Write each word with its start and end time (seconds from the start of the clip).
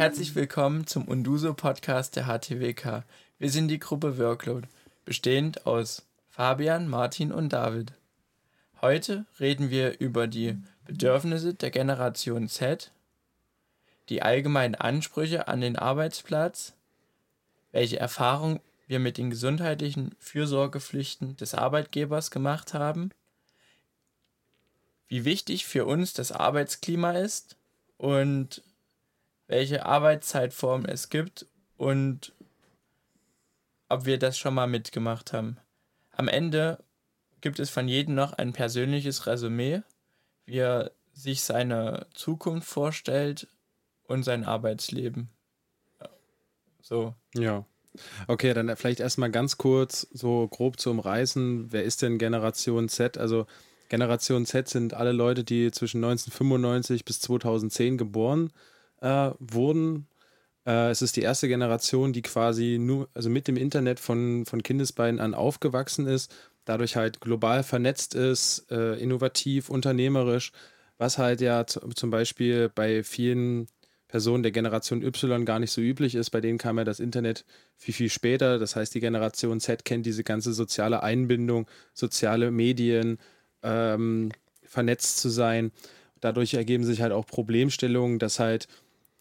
Herzlich 0.00 0.34
willkommen 0.34 0.86
zum 0.86 1.06
Unduso 1.06 1.52
Podcast 1.52 2.16
der 2.16 2.24
HTWK. 2.24 3.04
Wir 3.38 3.50
sind 3.50 3.68
die 3.68 3.78
Gruppe 3.78 4.16
Workload, 4.16 4.66
bestehend 5.04 5.66
aus 5.66 6.06
Fabian, 6.30 6.88
Martin 6.88 7.30
und 7.30 7.52
David. 7.52 7.92
Heute 8.80 9.26
reden 9.38 9.68
wir 9.68 10.00
über 10.00 10.26
die 10.26 10.56
Bedürfnisse 10.86 11.52
der 11.52 11.70
Generation 11.70 12.48
Z, 12.48 12.92
die 14.08 14.22
allgemeinen 14.22 14.74
Ansprüche 14.74 15.48
an 15.48 15.60
den 15.60 15.76
Arbeitsplatz, 15.76 16.72
welche 17.70 18.00
Erfahrungen 18.00 18.60
wir 18.86 19.00
mit 19.00 19.18
den 19.18 19.28
gesundheitlichen 19.28 20.14
Fürsorgepflichten 20.18 21.36
des 21.36 21.52
Arbeitgebers 21.52 22.30
gemacht 22.30 22.72
haben, 22.72 23.10
wie 25.08 25.26
wichtig 25.26 25.66
für 25.66 25.84
uns 25.84 26.14
das 26.14 26.32
Arbeitsklima 26.32 27.12
ist 27.12 27.58
und 27.98 28.62
welche 29.50 29.84
Arbeitszeitform 29.84 30.84
es 30.84 31.08
gibt 31.08 31.44
und 31.76 32.32
ob 33.88 34.04
wir 34.04 34.16
das 34.16 34.38
schon 34.38 34.54
mal 34.54 34.68
mitgemacht 34.68 35.32
haben. 35.32 35.58
Am 36.12 36.28
Ende 36.28 36.78
gibt 37.40 37.58
es 37.58 37.68
von 37.68 37.88
jedem 37.88 38.14
noch 38.14 38.32
ein 38.32 38.52
persönliches 38.52 39.26
Resümee, 39.26 39.82
wie 40.46 40.58
er 40.58 40.92
sich 41.12 41.42
seine 41.42 42.06
Zukunft 42.14 42.68
vorstellt 42.68 43.48
und 44.04 44.22
sein 44.22 44.44
Arbeitsleben. 44.44 45.30
So. 46.80 47.14
Ja. 47.34 47.64
Okay, 48.28 48.54
dann 48.54 48.76
vielleicht 48.76 49.00
erstmal 49.00 49.32
ganz 49.32 49.58
kurz 49.58 50.06
so 50.12 50.46
grob 50.46 50.78
zu 50.78 50.92
umreißen. 50.92 51.72
Wer 51.72 51.82
ist 51.82 52.02
denn 52.02 52.18
Generation 52.18 52.88
Z? 52.88 53.18
Also 53.18 53.48
Generation 53.88 54.46
Z 54.46 54.68
sind 54.68 54.94
alle 54.94 55.10
Leute, 55.10 55.42
die 55.42 55.72
zwischen 55.72 56.04
1995 56.04 57.04
bis 57.04 57.18
2010 57.18 57.98
geboren 57.98 58.52
äh, 59.00 59.30
wurden. 59.38 60.06
Äh, 60.66 60.90
es 60.90 61.02
ist 61.02 61.16
die 61.16 61.22
erste 61.22 61.48
Generation, 61.48 62.12
die 62.12 62.22
quasi 62.22 62.78
nur, 62.80 63.08
also 63.14 63.30
mit 63.30 63.48
dem 63.48 63.56
Internet 63.56 64.00
von, 64.00 64.44
von 64.46 64.62
Kindesbeinen 64.62 65.20
an 65.20 65.34
aufgewachsen 65.34 66.06
ist, 66.06 66.34
dadurch 66.64 66.96
halt 66.96 67.20
global 67.20 67.62
vernetzt 67.62 68.14
ist, 68.14 68.70
äh, 68.70 68.94
innovativ, 68.96 69.70
unternehmerisch, 69.70 70.52
was 70.98 71.18
halt 71.18 71.40
ja 71.40 71.66
zum 71.66 72.10
Beispiel 72.10 72.68
bei 72.74 73.02
vielen 73.02 73.66
Personen 74.10 74.42
der 74.42 74.52
Generation 74.52 75.02
Y 75.02 75.44
gar 75.44 75.60
nicht 75.60 75.70
so 75.70 75.80
üblich 75.80 76.14
ist. 76.16 76.30
Bei 76.30 76.40
denen 76.40 76.58
kam 76.58 76.78
ja 76.78 76.84
das 76.84 77.00
Internet 77.00 77.44
viel, 77.76 77.94
viel 77.94 78.10
später. 78.10 78.58
Das 78.58 78.74
heißt, 78.74 78.94
die 78.94 79.00
Generation 79.00 79.60
Z 79.60 79.84
kennt 79.84 80.04
diese 80.04 80.24
ganze 80.24 80.52
soziale 80.52 81.02
Einbindung, 81.02 81.68
soziale 81.94 82.50
Medien, 82.50 83.18
ähm, 83.62 84.30
vernetzt 84.64 85.20
zu 85.20 85.28
sein. 85.28 85.70
Dadurch 86.20 86.54
ergeben 86.54 86.84
sich 86.84 87.02
halt 87.02 87.12
auch 87.12 87.26
Problemstellungen, 87.26 88.18
dass 88.18 88.40
halt 88.40 88.66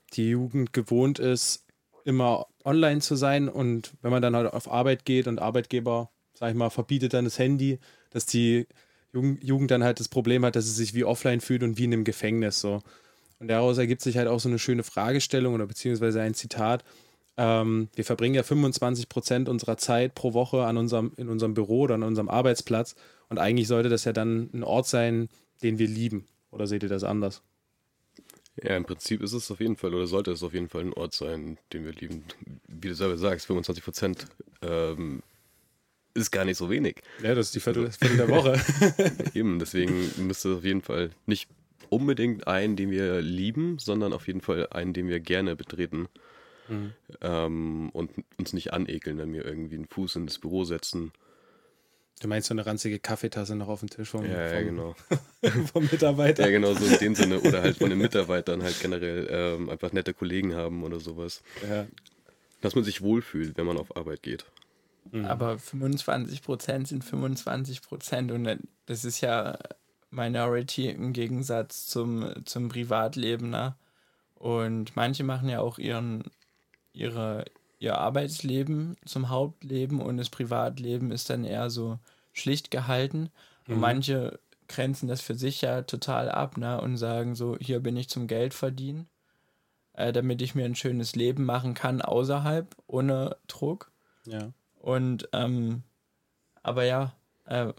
die 0.09 0.29
Jugend 0.29 0.73
gewohnt 0.73 1.19
ist, 1.19 1.65
immer 2.05 2.47
online 2.63 3.01
zu 3.01 3.15
sein. 3.15 3.49
Und 3.49 3.93
wenn 4.01 4.11
man 4.11 4.21
dann 4.21 4.35
halt 4.35 4.53
auf 4.53 4.71
Arbeit 4.71 5.05
geht 5.05 5.27
und 5.27 5.39
Arbeitgeber, 5.39 6.09
sag 6.33 6.49
ich 6.51 6.55
mal, 6.55 6.69
verbietet 6.69 7.13
dann 7.13 7.25
das 7.25 7.39
Handy, 7.39 7.79
dass 8.11 8.25
die 8.25 8.67
Jugend 9.11 9.71
dann 9.71 9.83
halt 9.83 9.99
das 9.99 10.07
Problem 10.07 10.45
hat, 10.45 10.55
dass 10.55 10.65
sie 10.65 10.71
sich 10.71 10.93
wie 10.93 11.03
offline 11.03 11.41
fühlt 11.41 11.63
und 11.63 11.77
wie 11.77 11.85
in 11.85 11.93
einem 11.93 12.03
Gefängnis 12.03 12.59
so. 12.59 12.81
Und 13.39 13.47
daraus 13.47 13.77
ergibt 13.77 14.01
sich 14.01 14.17
halt 14.17 14.27
auch 14.27 14.39
so 14.39 14.49
eine 14.49 14.59
schöne 14.59 14.83
Fragestellung 14.83 15.53
oder 15.55 15.65
beziehungsweise 15.65 16.21
ein 16.21 16.33
Zitat. 16.33 16.83
Ähm, 17.37 17.89
wir 17.95 18.03
verbringen 18.03 18.35
ja 18.35 18.43
25 18.43 19.09
Prozent 19.09 19.49
unserer 19.49 19.77
Zeit 19.77 20.13
pro 20.13 20.33
Woche 20.33 20.65
an 20.65 20.77
unserem, 20.77 21.13
in 21.15 21.29
unserem 21.29 21.53
Büro 21.53 21.81
oder 21.81 21.95
an 21.95 22.03
unserem 22.03 22.29
Arbeitsplatz. 22.29 22.95
Und 23.29 23.39
eigentlich 23.39 23.67
sollte 23.67 23.89
das 23.89 24.03
ja 24.03 24.13
dann 24.13 24.49
ein 24.53 24.63
Ort 24.63 24.87
sein, 24.87 25.29
den 25.63 25.79
wir 25.79 25.87
lieben. 25.87 26.25
Oder 26.51 26.67
seht 26.67 26.83
ihr 26.83 26.89
das 26.89 27.03
anders? 27.03 27.41
Ja, 28.63 28.75
im 28.75 28.85
Prinzip 28.85 29.21
ist 29.21 29.33
es 29.33 29.49
auf 29.51 29.59
jeden 29.59 29.75
Fall 29.75 29.93
oder 29.93 30.07
sollte 30.07 30.31
es 30.31 30.43
auf 30.43 30.53
jeden 30.53 30.69
Fall 30.69 30.81
ein 30.81 30.93
Ort 30.93 31.13
sein, 31.13 31.57
den 31.71 31.85
wir 31.85 31.93
lieben. 31.93 32.23
Wie 32.67 32.89
du 32.89 32.95
selber 32.95 33.17
sagst, 33.17 33.45
25 33.47 33.83
Prozent 33.83 34.25
ähm, 34.61 35.21
ist 36.13 36.31
gar 36.31 36.45
nicht 36.45 36.57
so 36.57 36.69
wenig. 36.69 36.97
Ja, 37.23 37.35
das 37.35 37.47
ist 37.47 37.55
die 37.55 37.59
Viertel, 37.59 37.91
Viertel 37.91 38.17
der 38.17 38.29
Woche. 38.29 38.59
Eben, 39.33 39.59
deswegen 39.59 40.11
müsste 40.17 40.51
es 40.51 40.57
auf 40.57 40.63
jeden 40.65 40.81
Fall 40.81 41.11
nicht 41.25 41.47
unbedingt 41.89 42.47
einen, 42.47 42.75
den 42.75 42.91
wir 42.91 43.21
lieben, 43.21 43.79
sondern 43.79 44.13
auf 44.13 44.27
jeden 44.27 44.41
Fall 44.41 44.67
einen, 44.71 44.93
den 44.93 45.07
wir 45.07 45.19
gerne 45.19 45.55
betreten. 45.55 46.07
Mhm. 46.67 46.93
Ähm, 47.21 47.89
und 47.93 48.11
uns 48.37 48.53
nicht 48.53 48.73
anekeln, 48.73 49.17
wenn 49.17 49.33
wir 49.33 49.45
irgendwie 49.45 49.75
einen 49.75 49.87
Fuß 49.87 50.17
in 50.17 50.25
das 50.27 50.39
Büro 50.39 50.65
setzen. 50.65 51.11
Du 52.19 52.27
meinst 52.27 52.49
so 52.49 52.53
eine 52.53 52.65
ranzige 52.65 52.99
Kaffeetasse 52.99 53.55
noch 53.55 53.69
auf 53.69 53.79
dem 53.79 53.89
Tisch 53.89 54.09
vom, 54.09 54.25
ja, 54.25 54.53
ja, 54.53 54.61
genau. 54.61 54.93
vom 55.71 55.87
Mitarbeiter? 55.89 56.43
Ja, 56.43 56.49
genau, 56.49 56.73
so 56.73 56.85
in 56.85 56.97
dem 56.99 57.15
Sinne. 57.15 57.39
Oder 57.39 57.61
halt 57.61 57.77
von 57.77 57.89
den 57.89 57.99
Mitarbeitern 57.99 58.61
halt 58.61 58.79
generell 58.81 59.27
ähm, 59.31 59.69
einfach 59.69 59.93
nette 59.93 60.13
Kollegen 60.13 60.53
haben 60.53 60.83
oder 60.83 60.99
sowas. 60.99 61.41
Ja. 61.67 61.87
Dass 62.59 62.75
man 62.75 62.83
sich 62.83 63.01
wohlfühlt, 63.01 63.57
wenn 63.57 63.65
man 63.65 63.77
auf 63.77 63.95
Arbeit 63.95 64.21
geht. 64.21 64.45
Mhm. 65.11 65.25
Aber 65.25 65.53
25% 65.53 66.87
sind 66.87 67.05
25% 67.05 68.33
und 68.33 68.59
das 68.85 69.05
ist 69.05 69.21
ja 69.21 69.57
Minority 70.11 70.89
im 70.89 71.13
Gegensatz 71.13 71.87
zum, 71.87 72.33
zum 72.45 72.69
Privatleben. 72.69 73.49
Ne? 73.49 73.75
Und 74.35 74.95
manche 74.95 75.23
machen 75.23 75.49
ja 75.49 75.61
auch 75.61 75.77
ihren, 75.77 76.23
ihre, 76.93 77.45
ihr 77.79 77.97
Arbeitsleben 77.97 78.97
zum 79.05 79.29
Hauptleben 79.29 80.01
und 80.01 80.17
das 80.17 80.29
Privatleben 80.29 81.11
ist 81.11 81.29
dann 81.29 81.45
eher 81.45 81.69
so 81.69 81.97
schlicht 82.33 82.71
gehalten. 82.71 83.29
Und 83.67 83.75
mhm. 83.75 83.81
manche 83.81 84.39
grenzen 84.67 85.07
das 85.07 85.21
für 85.21 85.35
sich 85.35 85.61
ja 85.61 85.81
total 85.81 86.29
ab 86.29 86.57
ne? 86.57 86.79
und 86.79 86.97
sagen 86.97 87.35
so, 87.35 87.57
hier 87.59 87.79
bin 87.79 87.97
ich 87.97 88.09
zum 88.09 88.27
Geld 88.27 88.53
verdienen, 88.53 89.07
äh, 89.93 90.11
damit 90.11 90.41
ich 90.41 90.55
mir 90.55 90.65
ein 90.65 90.75
schönes 90.75 91.15
Leben 91.15 91.45
machen 91.45 91.73
kann 91.73 92.01
außerhalb, 92.01 92.75
ohne 92.85 93.37
Druck. 93.47 93.91
Ja. 94.25 94.51
Und 94.79 95.27
ähm, 95.33 95.83
aber 96.61 96.83
ja, 96.83 97.13
äh, 97.45 97.73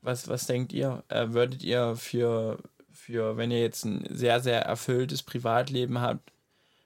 was, 0.00 0.28
was 0.28 0.46
denkt 0.46 0.72
ihr? 0.72 1.02
Äh, 1.08 1.28
würdet 1.30 1.62
ihr 1.62 1.96
für, 1.96 2.58
für, 2.90 3.36
wenn 3.36 3.50
ihr 3.50 3.60
jetzt 3.60 3.84
ein 3.84 4.06
sehr, 4.08 4.40
sehr 4.40 4.62
erfülltes 4.62 5.22
Privatleben 5.22 6.00
habt, 6.00 6.32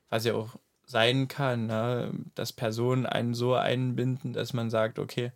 was 0.09 0.25
ja 0.25 0.35
auch 0.35 0.57
sein 0.91 1.29
kann, 1.29 1.67
ne? 1.67 2.13
dass 2.35 2.53
Personen 2.53 3.07
einen 3.07 3.33
so 3.33 3.55
einbinden, 3.55 4.33
dass 4.33 4.53
man 4.53 4.71
sagt, 4.71 4.99
okay, 4.99 5.31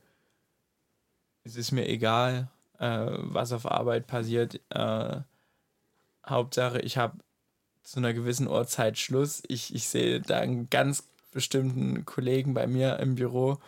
es 1.44 1.54
ist 1.54 1.70
mir 1.70 1.88
egal, 1.88 2.50
äh, 2.81 3.06
was 3.10 3.53
auf 3.53 3.70
Arbeit 3.70 4.09
passiert. 4.09 4.60
Äh, 4.70 5.20
Hauptsache, 6.26 6.81
ich 6.81 6.97
habe 6.97 7.19
zu 7.84 8.00
einer 8.00 8.12
gewissen 8.12 8.48
Uhrzeit 8.48 8.98
Schluss. 8.98 9.44
Ich, 9.47 9.72
ich 9.72 9.87
sehe 9.88 10.20
da 10.20 10.41
einen 10.41 10.70
ganz 10.70 11.06
bestimmten 11.31 12.04
Kollegen 12.04 12.53
bei 12.54 12.66
mir 12.66 12.98
im 12.98 13.15
Büro, 13.15 13.59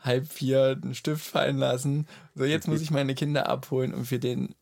halb 0.00 0.26
vier 0.26 0.78
einen 0.82 0.94
Stift 0.94 1.26
fallen 1.26 1.58
lassen. 1.58 2.06
So, 2.34 2.44
jetzt 2.44 2.66
muss 2.66 2.80
ich 2.80 2.90
meine 2.90 3.14
Kinder 3.14 3.48
abholen 3.48 3.92
und 3.92 4.06
für 4.06 4.18
den 4.18 4.54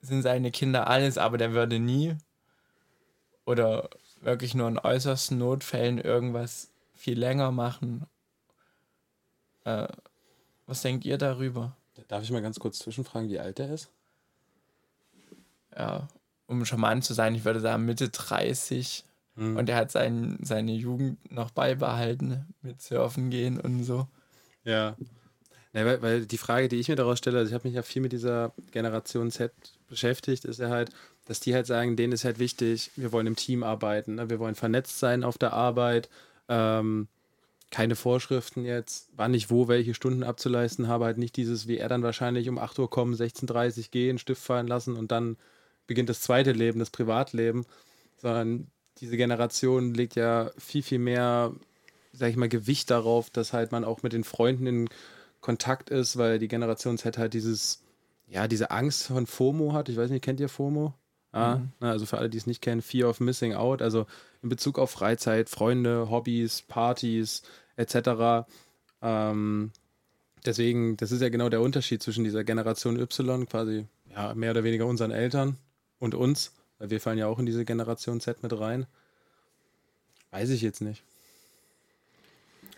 sind 0.00 0.22
seine 0.22 0.52
Kinder 0.52 0.86
alles, 0.86 1.18
aber 1.18 1.38
der 1.38 1.54
würde 1.54 1.80
nie 1.80 2.14
oder 3.44 3.90
wirklich 4.26 4.54
nur 4.54 4.68
in 4.68 4.78
äußersten 4.78 5.38
Notfällen 5.38 5.98
irgendwas 5.98 6.70
viel 6.94 7.18
länger 7.18 7.52
machen. 7.52 8.06
Äh, 9.64 9.86
was 10.66 10.82
denkt 10.82 11.04
ihr 11.04 11.16
darüber? 11.16 11.76
Darf 12.08 12.22
ich 12.22 12.30
mal 12.30 12.42
ganz 12.42 12.58
kurz 12.58 12.78
zwischenfragen, 12.80 13.28
wie 13.28 13.38
alt 13.38 13.58
er 13.60 13.72
ist? 13.72 13.90
Ja, 15.76 16.08
um 16.46 16.64
charmant 16.64 17.04
zu 17.04 17.14
sein, 17.14 17.34
ich 17.34 17.44
würde 17.44 17.60
sagen 17.60 17.84
Mitte 17.84 18.08
30. 18.08 19.04
Hm. 19.36 19.56
Und 19.56 19.68
er 19.68 19.76
hat 19.76 19.90
sein, 19.92 20.38
seine 20.42 20.72
Jugend 20.72 21.30
noch 21.30 21.50
beibehalten 21.50 22.46
mit 22.62 22.82
Surfen 22.82 23.30
gehen 23.30 23.60
und 23.60 23.84
so. 23.84 24.08
Ja. 24.64 24.96
Ja 25.76 25.84
weil, 25.84 26.02
weil, 26.02 26.26
die 26.26 26.38
Frage, 26.38 26.68
die 26.68 26.76
ich 26.76 26.88
mir 26.88 26.96
daraus 26.96 27.18
stelle, 27.18 27.38
also 27.38 27.50
ich 27.50 27.54
habe 27.54 27.68
mich 27.68 27.74
ja 27.74 27.82
viel 27.82 28.02
mit 28.02 28.12
dieser 28.12 28.52
Generation 28.72 29.30
Z 29.30 29.52
beschäftigt, 29.88 30.44
ist 30.44 30.58
ja 30.58 30.70
halt, 30.70 30.90
dass 31.26 31.40
die 31.40 31.54
halt 31.54 31.66
sagen, 31.66 31.96
denen 31.96 32.12
ist 32.12 32.24
halt 32.24 32.38
wichtig, 32.38 32.90
wir 32.96 33.12
wollen 33.12 33.26
im 33.26 33.36
Team 33.36 33.62
arbeiten, 33.62 34.16
ne? 34.16 34.30
wir 34.30 34.38
wollen 34.38 34.54
vernetzt 34.54 34.98
sein 34.98 35.22
auf 35.22 35.38
der 35.38 35.52
Arbeit, 35.52 36.08
ähm, 36.48 37.08
keine 37.70 37.96
Vorschriften 37.96 38.64
jetzt, 38.64 39.10
wann 39.16 39.34
ich 39.34 39.50
wo 39.50 39.68
welche 39.68 39.92
Stunden 39.92 40.22
abzuleisten 40.22 40.88
habe, 40.88 41.04
halt 41.04 41.18
nicht 41.18 41.36
dieses, 41.36 41.66
wie 41.68 41.78
er 41.78 41.88
dann 41.88 42.02
wahrscheinlich 42.02 42.48
um 42.48 42.58
8 42.58 42.78
Uhr 42.78 42.88
kommen, 42.88 43.14
16.30 43.14 43.78
Uhr 43.78 43.84
gehen, 43.90 44.18
Stift 44.18 44.42
fallen 44.42 44.68
lassen 44.68 44.96
und 44.96 45.12
dann 45.12 45.36
beginnt 45.86 46.08
das 46.08 46.20
zweite 46.20 46.52
Leben, 46.52 46.78
das 46.78 46.90
Privatleben, 46.90 47.66
sondern 48.16 48.68
diese 49.00 49.16
Generation 49.16 49.92
legt 49.94 50.16
ja 50.16 50.50
viel, 50.56 50.82
viel 50.82 51.00
mehr 51.00 51.52
sag 52.16 52.30
ich 52.30 52.36
mal, 52.36 52.48
Gewicht 52.48 52.90
darauf, 52.90 53.30
dass 53.30 53.52
halt 53.52 53.72
man 53.72 53.84
auch 53.84 54.02
mit 54.02 54.12
den 54.12 54.24
Freunden 54.24 54.66
in 54.66 54.88
Kontakt 55.40 55.90
ist, 55.90 56.16
weil 56.16 56.38
die 56.38 56.48
Generation 56.48 56.98
Z 56.98 57.18
halt 57.18 57.34
dieses, 57.34 57.82
ja, 58.26 58.48
diese 58.48 58.70
Angst 58.70 59.04
von 59.04 59.26
FOMO 59.26 59.72
hat. 59.72 59.88
Ich 59.88 59.96
weiß 59.96 60.10
nicht, 60.10 60.24
kennt 60.24 60.40
ihr 60.40 60.48
FOMO? 60.48 60.94
Ah, 61.32 61.56
mhm. 61.56 61.70
also 61.80 62.06
für 62.06 62.18
alle, 62.18 62.30
die 62.30 62.38
es 62.38 62.46
nicht 62.46 62.62
kennen, 62.62 62.80
Fear 62.80 63.10
of 63.10 63.20
Missing 63.20 63.54
Out, 63.54 63.82
also 63.82 64.06
in 64.42 64.48
Bezug 64.48 64.78
auf 64.78 64.90
Freizeit, 64.90 65.50
Freunde, 65.50 66.08
Hobbys, 66.08 66.62
Partys 66.62 67.42
etc. 67.76 68.48
Ähm, 69.02 69.70
deswegen, 70.46 70.96
das 70.96 71.12
ist 71.12 71.20
ja 71.20 71.28
genau 71.28 71.50
der 71.50 71.60
Unterschied 71.60 72.02
zwischen 72.02 72.24
dieser 72.24 72.42
Generation 72.42 72.98
Y, 72.98 73.46
quasi 73.46 73.86
ja, 74.10 74.34
mehr 74.34 74.52
oder 74.52 74.64
weniger 74.64 74.86
unseren 74.86 75.10
Eltern 75.10 75.58
und 75.98 76.14
uns, 76.14 76.52
weil 76.78 76.90
wir 76.90 77.00
fallen 77.00 77.18
ja 77.18 77.26
auch 77.26 77.38
in 77.38 77.46
diese 77.46 77.66
Generation 77.66 78.20
Z 78.20 78.42
mit 78.42 78.58
rein. 78.58 78.86
Weiß 80.30 80.48
ich 80.50 80.62
jetzt 80.62 80.80
nicht. 80.80 81.04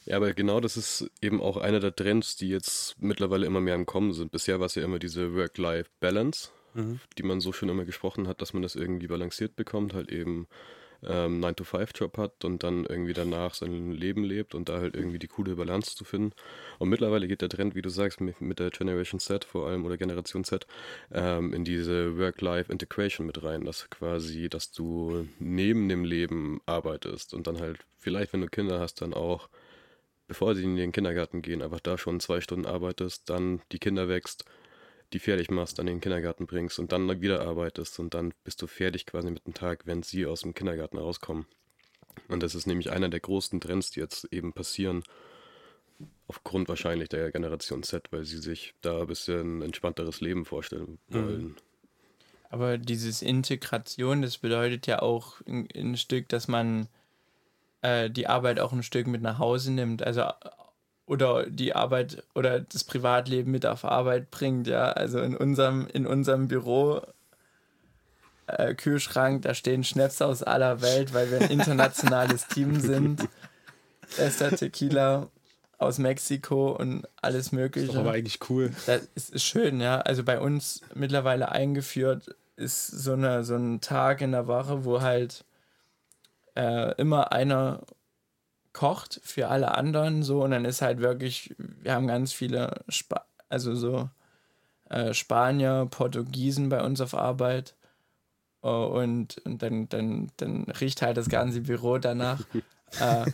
Ja, 0.09 0.17
aber 0.17 0.33
genau 0.33 0.59
das 0.59 0.79
ist 0.79 1.11
eben 1.21 1.43
auch 1.43 1.59
einer 1.59 1.81
der 1.81 1.95
Trends, 1.95 2.35
die 2.35 2.49
jetzt 2.49 2.97
mittlerweile 2.99 3.45
immer 3.45 3.61
mehr 3.61 3.75
im 3.75 3.85
Kommen 3.85 4.15
sind. 4.15 4.33
Bisher 4.33 4.59
war 4.59 4.65
es 4.65 4.75
ja 4.75 4.83
immer 4.83 4.99
diese 4.99 5.35
Work-Life-Balance, 5.35 6.49
mhm. 6.73 6.99
die 7.19 7.25
man 7.25 7.43
so 7.43 7.53
schön 7.53 7.69
immer 7.69 7.85
gesprochen 7.85 8.27
hat, 8.27 8.41
dass 8.41 8.55
man 8.55 8.63
das 8.63 8.75
irgendwie 8.75 9.07
balanciert 9.07 9.55
bekommt, 9.55 9.93
halt 9.93 10.11
eben 10.11 10.49
ähm, 11.07 11.45
9-to-5-Job 11.45 12.17
hat 12.17 12.47
und 12.47 12.63
dann 12.63 12.87
irgendwie 12.87 13.13
danach 13.13 13.53
sein 13.53 13.93
Leben 13.93 14.25
lebt 14.25 14.55
und 14.55 14.71
da 14.71 14.79
halt 14.79 14.97
irgendwie 14.97 15.19
die 15.19 15.29
coole 15.29 15.57
Balance 15.57 15.95
zu 15.95 16.07
finden. 16.07 16.33
Und 16.79 16.89
mittlerweile 16.89 17.29
geht 17.29 17.43
der 17.43 17.51
Trend, 17.51 17.75
wie 17.75 17.83
du 17.83 17.91
sagst, 17.91 18.23
mit, 18.23 18.41
mit 18.41 18.61
der 18.61 18.71
Generation 18.71 19.21
Z 19.21 19.45
vor 19.45 19.69
allem 19.69 19.85
oder 19.85 19.99
Generation 19.99 20.43
Z 20.43 20.67
ähm, 21.13 21.53
in 21.53 21.65
diese 21.65 22.17
Work-Life-Integration 22.17 23.27
mit 23.27 23.43
rein, 23.43 23.67
dass 23.67 23.91
quasi, 23.91 24.49
dass 24.49 24.73
du 24.73 25.29
neben 25.39 25.87
dem 25.91 26.05
Leben 26.05 26.63
arbeitest 26.65 27.35
und 27.35 27.47
dann 27.47 27.61
halt 27.61 27.81
vielleicht, 27.99 28.33
wenn 28.33 28.41
du 28.41 28.49
Kinder 28.49 28.81
hast, 28.81 29.03
dann 29.03 29.13
auch 29.13 29.51
bevor 30.29 30.55
sie 30.55 30.63
in 30.63 30.77
den 30.77 30.93
Kindergarten 30.93 31.43
gehen, 31.43 31.63
einfach 31.63 31.81
da 31.81 31.99
schon 31.99 32.21
zwei 32.21 32.41
Stunden 32.41 32.67
arbeitest, 32.67 33.29
dann 33.29 33.61
die 33.73 33.81
Kinder 33.81 34.09
wächst 34.09 34.45
die 35.13 35.19
fertig 35.19 35.51
machst, 35.51 35.81
an 35.81 35.87
den 35.87 36.01
Kindergarten 36.01 36.47
bringst 36.47 36.79
und 36.79 36.93
dann 36.93 37.21
wieder 37.21 37.41
arbeitest 37.41 37.99
und 37.99 38.15
dann 38.15 38.35
bist 38.45 38.61
du 38.61 38.67
fertig 38.67 39.07
quasi 39.07 39.31
mit 39.31 39.47
dem 39.47 39.55
Tag, 39.55 39.87
wenn 39.87 40.03
sie 40.03 40.27
aus 40.27 40.43
dem 40.43 40.55
Kindergarten 40.55 40.99
rauskommen. 40.99 41.47
Und 42.29 42.43
das 42.43 42.55
ist 42.55 42.67
nämlich 42.67 42.91
einer 42.91 43.09
der 43.09 43.21
großen 43.21 43.61
Trends, 43.61 43.91
die 43.91 44.01
jetzt 44.01 44.31
eben 44.33 44.53
passieren, 44.53 45.03
aufgrund 46.27 46.69
wahrscheinlich 46.69 47.09
der 47.09 47.31
Generation 47.33 47.83
Z, 47.83 48.13
weil 48.13 48.25
sie 48.25 48.39
sich 48.39 48.75
da 48.83 49.01
ein 49.01 49.07
bisschen 49.07 49.63
entspannteres 49.63 50.21
Leben 50.21 50.45
vorstellen 50.45 50.99
mhm. 51.09 51.15
wollen. 51.15 51.57
Aber 52.51 52.79
dieses 52.79 53.23
Integration, 53.23 54.23
das 54.23 54.39
bedeutet 54.39 54.87
ja 54.87 55.01
auch 55.01 55.41
ein, 55.47 55.69
ein 55.75 55.97
Stück, 55.97 56.29
dass 56.29 56.49
man 56.49 56.89
äh, 57.83 58.11
die 58.11 58.27
Arbeit 58.27 58.61
auch 58.61 58.73
ein 58.73 58.83
Stück 58.83 59.07
mit 59.07 59.23
nach 59.23 59.39
Hause 59.39 59.73
nimmt. 59.73 60.03
Also 60.03 60.25
oder 61.07 61.49
die 61.49 61.75
Arbeit 61.75 62.23
oder 62.35 62.61
das 62.61 62.85
Privatleben 62.85 63.51
mit 63.51 63.65
auf 63.65 63.85
Arbeit 63.85 64.31
bringt, 64.31 64.67
ja. 64.67 64.93
Also 64.93 65.21
in 65.21 65.37
unserem, 65.37 65.87
in 65.93 66.07
unserem 66.07 66.49
Büro 66.49 67.01
äh, 68.47 68.75
Kühlschrank, 68.75 69.43
da 69.43 69.55
stehen 69.55 69.85
Schnaps 69.85 70.21
aus 70.21 70.43
aller 70.43 70.83
Welt, 70.83 71.15
weil 71.15 71.31
wir 71.31 71.41
ein 71.41 71.51
internationales 71.51 72.47
Team 72.49 72.79
sind. 72.81 73.27
Bester 74.17 74.51
Tequila 74.51 75.29
aus 75.79 75.99
Mexiko 75.99 76.73
und 76.73 77.07
alles 77.23 77.53
Mögliche. 77.53 77.87
Das 77.87 77.97
ist 77.97 78.01
aber 78.01 78.13
eigentlich 78.13 78.51
cool. 78.51 78.73
Das 78.87 79.09
ist, 79.15 79.31
ist 79.31 79.45
schön, 79.45 79.81
ja. 79.81 80.01
Also 80.01 80.25
bei 80.25 80.41
uns 80.41 80.83
mittlerweile 80.95 81.51
eingeführt 81.53 82.35
ist 82.57 82.89
so, 82.89 83.13
eine, 83.13 83.45
so 83.45 83.55
ein 83.55 83.81
Tag 83.81 84.21
in 84.21 84.33
der 84.33 84.47
Woche, 84.47 84.85
wo 84.85 85.01
halt 85.01 85.45
äh, 86.59 86.93
immer 86.97 87.33
einer 87.33 87.81
kocht 88.73 89.21
für 89.23 89.49
alle 89.49 89.77
anderen 89.77 90.23
so 90.23 90.43
und 90.43 90.51
dann 90.51 90.65
ist 90.65 90.83
halt 90.83 90.99
wirklich, 90.99 91.55
wir 91.57 91.95
haben 91.95 92.07
ganz 92.07 92.33
viele, 92.33 92.83
Spa 92.89 93.25
also 93.49 93.75
so 93.75 94.11
äh, 94.91 95.15
Spanier, 95.15 95.87
Portugiesen 95.91 96.69
bei 96.69 96.83
uns 96.83 97.01
auf 97.01 97.15
Arbeit 97.15 97.75
uh, 98.63 98.69
und, 98.69 99.39
und 99.45 99.63
dann, 99.63 99.89
dann, 99.89 100.31
dann 100.37 100.65
riecht 100.65 101.01
halt 101.01 101.17
das 101.17 101.29
ganze 101.29 101.63
Büro 101.63 101.99
danach. 101.99 102.41
äh, 103.01 103.31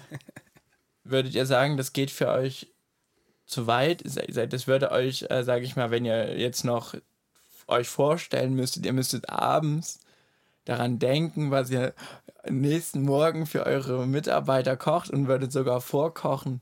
würdet 1.03 1.35
ihr 1.35 1.47
sagen, 1.47 1.77
das 1.77 1.93
geht 1.93 2.11
für 2.11 2.29
euch 2.29 2.69
zu 3.47 3.67
weit? 3.67 4.05
Das 4.05 4.67
würde 4.67 4.93
euch, 4.93 5.27
äh, 5.31 5.43
sage 5.43 5.65
ich 5.65 5.77
mal, 5.77 5.91
wenn 5.91 6.05
ihr 6.05 6.38
jetzt 6.38 6.65
noch 6.65 6.94
euch 7.67 7.88
vorstellen 7.88 8.55
müsstet, 8.55 8.87
ihr 8.87 8.93
müsstet 8.93 9.31
abends 9.31 10.00
daran 10.65 10.99
denken, 10.99 11.51
was 11.51 11.71
ihr 11.71 11.95
nächsten 12.49 13.03
Morgen 13.03 13.47
für 13.47 13.65
eure 13.67 14.07
Mitarbeiter 14.07 14.77
kocht 14.77 15.11
und 15.11 15.29
würdet 15.29 15.53
sogar 15.53 15.81
vorkochen. 15.81 16.61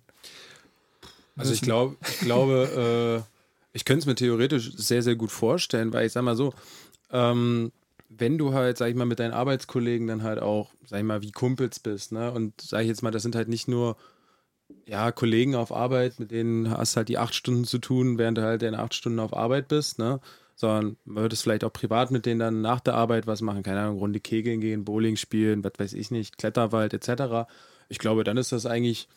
Also 1.37 1.53
ich 1.53 1.63
glaube, 1.63 1.97
ich 2.09 2.21
glaube, 2.21 3.25
äh, 3.27 3.29
ich 3.73 3.85
könnte 3.85 4.01
es 4.01 4.07
mir 4.07 4.15
theoretisch 4.15 4.73
sehr, 4.77 5.03
sehr 5.03 5.17
gut 5.17 5.31
vorstellen, 5.31 5.93
weil 5.93 6.07
ich 6.07 6.13
sag 6.13 6.23
mal 6.23 6.37
so, 6.37 6.53
ähm, 7.11 7.73
wenn 8.09 8.39
du 8.39 8.53
halt, 8.53 8.77
sag 8.77 8.89
ich 8.89 8.95
mal, 8.95 9.07
mit 9.07 9.19
deinen 9.19 9.33
Arbeitskollegen 9.33 10.07
dann 10.07 10.23
halt 10.23 10.41
auch, 10.41 10.71
sag 10.85 10.99
ich 10.99 11.05
mal, 11.05 11.23
wie 11.23 11.33
Kumpels 11.33 11.81
bist, 11.81 12.13
ne? 12.13 12.31
Und 12.31 12.61
sag 12.61 12.83
ich 12.83 12.89
jetzt 12.89 13.03
mal, 13.03 13.11
das 13.11 13.23
sind 13.23 13.35
halt 13.35 13.49
nicht 13.49 13.69
nur 13.69 13.97
ja, 14.87 15.13
Kollegen 15.13 15.55
auf 15.55 15.73
Arbeit, 15.73 16.19
mit 16.19 16.31
denen 16.31 16.71
hast 16.71 16.97
halt 16.97 17.09
die 17.09 17.19
acht 17.19 17.35
Stunden 17.35 17.65
zu 17.65 17.79
tun, 17.79 18.19
während 18.19 18.39
du 18.39 18.43
halt 18.43 18.63
in 18.63 18.75
acht 18.75 18.95
Stunden 18.95 19.21
auf 19.21 19.35
Arbeit 19.35 19.69
bist, 19.69 19.99
ne? 19.99 20.21
Sondern 20.63 20.97
man 21.05 21.25
würde 21.25 21.35
es 21.35 21.43
vielleicht 21.43 21.65
auch 21.65 21.73
privat 21.73 22.13
mit 22.13 22.25
denen 22.25 22.39
dann 22.39 22.61
nach 22.61 22.79
der 22.79 22.95
Arbeit 22.95 23.27
was 23.27 23.41
machen, 23.41 23.65
keine 23.65 23.81
Ahnung, 23.81 23.99
Runde 23.99 24.21
Kegeln 24.21 24.61
gehen, 24.61 24.85
Bowling 24.85 25.17
spielen, 25.17 25.65
was 25.65 25.73
weiß 25.77 25.93
ich 25.93 26.13
nicht, 26.13 26.39
Kletterwald 26.39 26.95
etc. 26.95 27.51
Ich 27.89 27.99
glaube, 27.99 28.23
dann 28.23 28.37
ist 28.37 28.53
das 28.53 28.65
eigentlich 28.65 29.09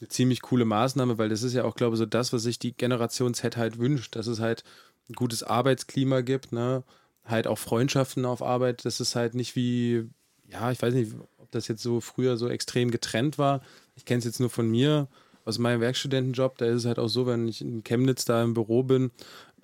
eine 0.00 0.08
ziemlich 0.08 0.42
coole 0.42 0.64
Maßnahme, 0.64 1.18
weil 1.18 1.28
das 1.28 1.42
ist 1.42 1.54
ja 1.54 1.64
auch, 1.64 1.74
glaube 1.74 1.96
ich, 1.96 1.98
so 1.98 2.06
das, 2.06 2.32
was 2.32 2.44
sich 2.44 2.60
die 2.60 2.72
Generation 2.72 3.34
Z 3.34 3.56
halt 3.56 3.78
wünscht, 3.78 4.14
dass 4.14 4.28
es 4.28 4.38
halt 4.38 4.62
ein 5.10 5.14
gutes 5.14 5.42
Arbeitsklima 5.42 6.20
gibt, 6.20 6.52
ne? 6.52 6.84
Halt 7.24 7.48
auch 7.48 7.58
Freundschaften 7.58 8.24
auf 8.24 8.40
Arbeit, 8.40 8.84
dass 8.84 9.00
es 9.00 9.16
halt 9.16 9.34
nicht 9.34 9.56
wie, 9.56 10.08
ja, 10.48 10.70
ich 10.70 10.80
weiß 10.80 10.94
nicht, 10.94 11.14
ob 11.38 11.50
das 11.50 11.66
jetzt 11.66 11.82
so 11.82 12.00
früher 12.00 12.36
so 12.36 12.48
extrem 12.48 12.92
getrennt 12.92 13.38
war. 13.38 13.60
Ich 13.96 14.04
kenne 14.04 14.20
es 14.20 14.24
jetzt 14.24 14.38
nur 14.38 14.50
von 14.50 14.70
mir, 14.70 15.08
aus 15.44 15.58
meinem 15.58 15.80
Werkstudentenjob, 15.80 16.58
da 16.58 16.66
ist 16.66 16.76
es 16.76 16.84
halt 16.84 17.00
auch 17.00 17.08
so, 17.08 17.26
wenn 17.26 17.48
ich 17.48 17.60
in 17.60 17.82
Chemnitz 17.82 18.24
da 18.24 18.42
im 18.44 18.54
Büro 18.54 18.84
bin, 18.84 19.10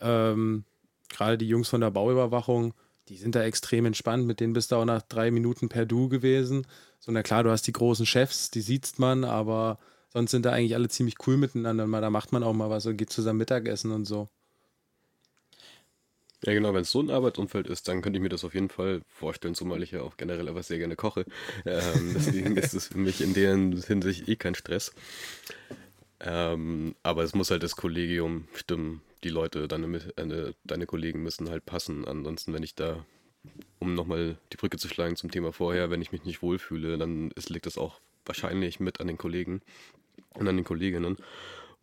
ähm, 0.00 0.64
gerade 1.08 1.38
die 1.38 1.49
Jungs 1.49 1.69
von 1.69 1.81
der 1.81 1.90
Bauüberwachung, 1.90 2.75
die 3.08 3.16
sind 3.16 3.34
da 3.34 3.43
extrem 3.43 3.87
entspannt. 3.87 4.26
Mit 4.26 4.40
denen 4.40 4.52
bist 4.52 4.72
du 4.72 4.76
auch 4.76 4.84
nach 4.84 5.02
drei 5.02 5.31
Minuten 5.31 5.69
per 5.69 5.87
Du 5.87 6.08
gewesen. 6.08 6.66
So, 7.00 7.12
na 7.12 7.22
klar, 7.22 7.44
du 7.44 7.50
hast 7.50 7.66
die 7.66 7.72
großen 7.72 8.06
Chefs, 8.06 8.50
die 8.50 8.60
sieht 8.60 8.99
man, 8.99 9.25
aber 9.25 9.78
sonst 10.10 10.31
sind 10.31 10.44
da 10.44 10.52
eigentlich 10.52 10.75
alle 10.75 10.88
ziemlich 10.88 11.16
cool 11.26 11.37
miteinander. 11.37 11.87
Da 12.00 12.10
macht 12.10 12.32
man 12.32 12.43
auch 12.43 12.52
mal 12.52 12.70
was 12.70 12.87
und 12.87 12.96
geht 12.96 13.10
zusammen 13.10 13.38
Mittagessen 13.38 13.93
und 13.93 14.05
so. 14.05 14.28
Ja, 16.44 16.52
genau, 16.52 16.72
wenn 16.72 16.82
es 16.82 16.93
so 16.93 17.00
ein 17.00 17.10
Arbeitsumfeld 17.10 17.66
ist, 17.66 17.88
dann 17.88 18.00
könnte 18.00 18.19
ich 18.19 18.22
mir 18.22 18.28
das 18.28 18.44
auf 18.44 18.55
jeden 18.55 18.69
Fall 18.69 19.02
vorstellen, 19.08 19.56
zumal 19.56 19.82
ich 19.82 19.90
ja 19.90 20.02
auch 20.02 20.16
generell 20.16 20.49
aber 20.49 20.62
sehr 20.62 20.78
gerne 20.78 20.94
koche. 20.94 21.25
Ähm, 21.66 22.12
deswegen 22.14 22.56
ist 22.56 22.75
es 22.75 22.87
für 22.88 22.99
mich 22.99 23.20
in 23.20 23.34
der 23.34 23.55
Hinsicht 23.55 24.28
eh 24.28 24.37
kein 24.37 24.55
Stress. 24.55 24.93
Ähm, 26.20 26.94
aber 27.03 27.23
es 27.23 27.35
muss 27.35 27.50
halt 27.50 27.62
das 27.62 27.76
Kollegium 27.76 28.49
stimmen 28.55 29.03
die 29.25 29.29
Leute, 29.31 29.69
deine, 29.69 29.99
deine, 30.17 30.55
deine 30.65 30.87
Kollegen 30.87 31.23
müssen 31.23 31.50
halt 31.50 31.67
passen. 31.67 32.06
Ansonsten, 32.06 32.53
wenn 32.53 32.62
ich 32.62 32.75
da, 32.75 33.05
um 33.79 33.94
nochmal 33.94 34.39
die 34.53 34.56
Brücke 34.56 34.79
zu 34.79 34.89
schlagen 34.89 35.17
zum 35.17 35.31
Thema 35.31 35.53
vorher, 35.53 35.91
wenn 35.91 36.03
ich 36.03 36.13
mich 36.13 36.25
nicht 36.25 36.43
wohlfühle, 36.43 36.98
dann 36.98 37.31
ist, 37.32 37.51
liegt 37.51 37.67
das 37.67 37.79
auch 37.79 38.01
wahrscheinlich 38.25 38.81
mit 38.81 39.01
an 39.01 39.06
den 39.06 39.19
Kollegen 39.19 39.63
und 40.34 40.46
an 40.46 40.56
den 40.56 40.65
Kolleginnen. 40.65 41.17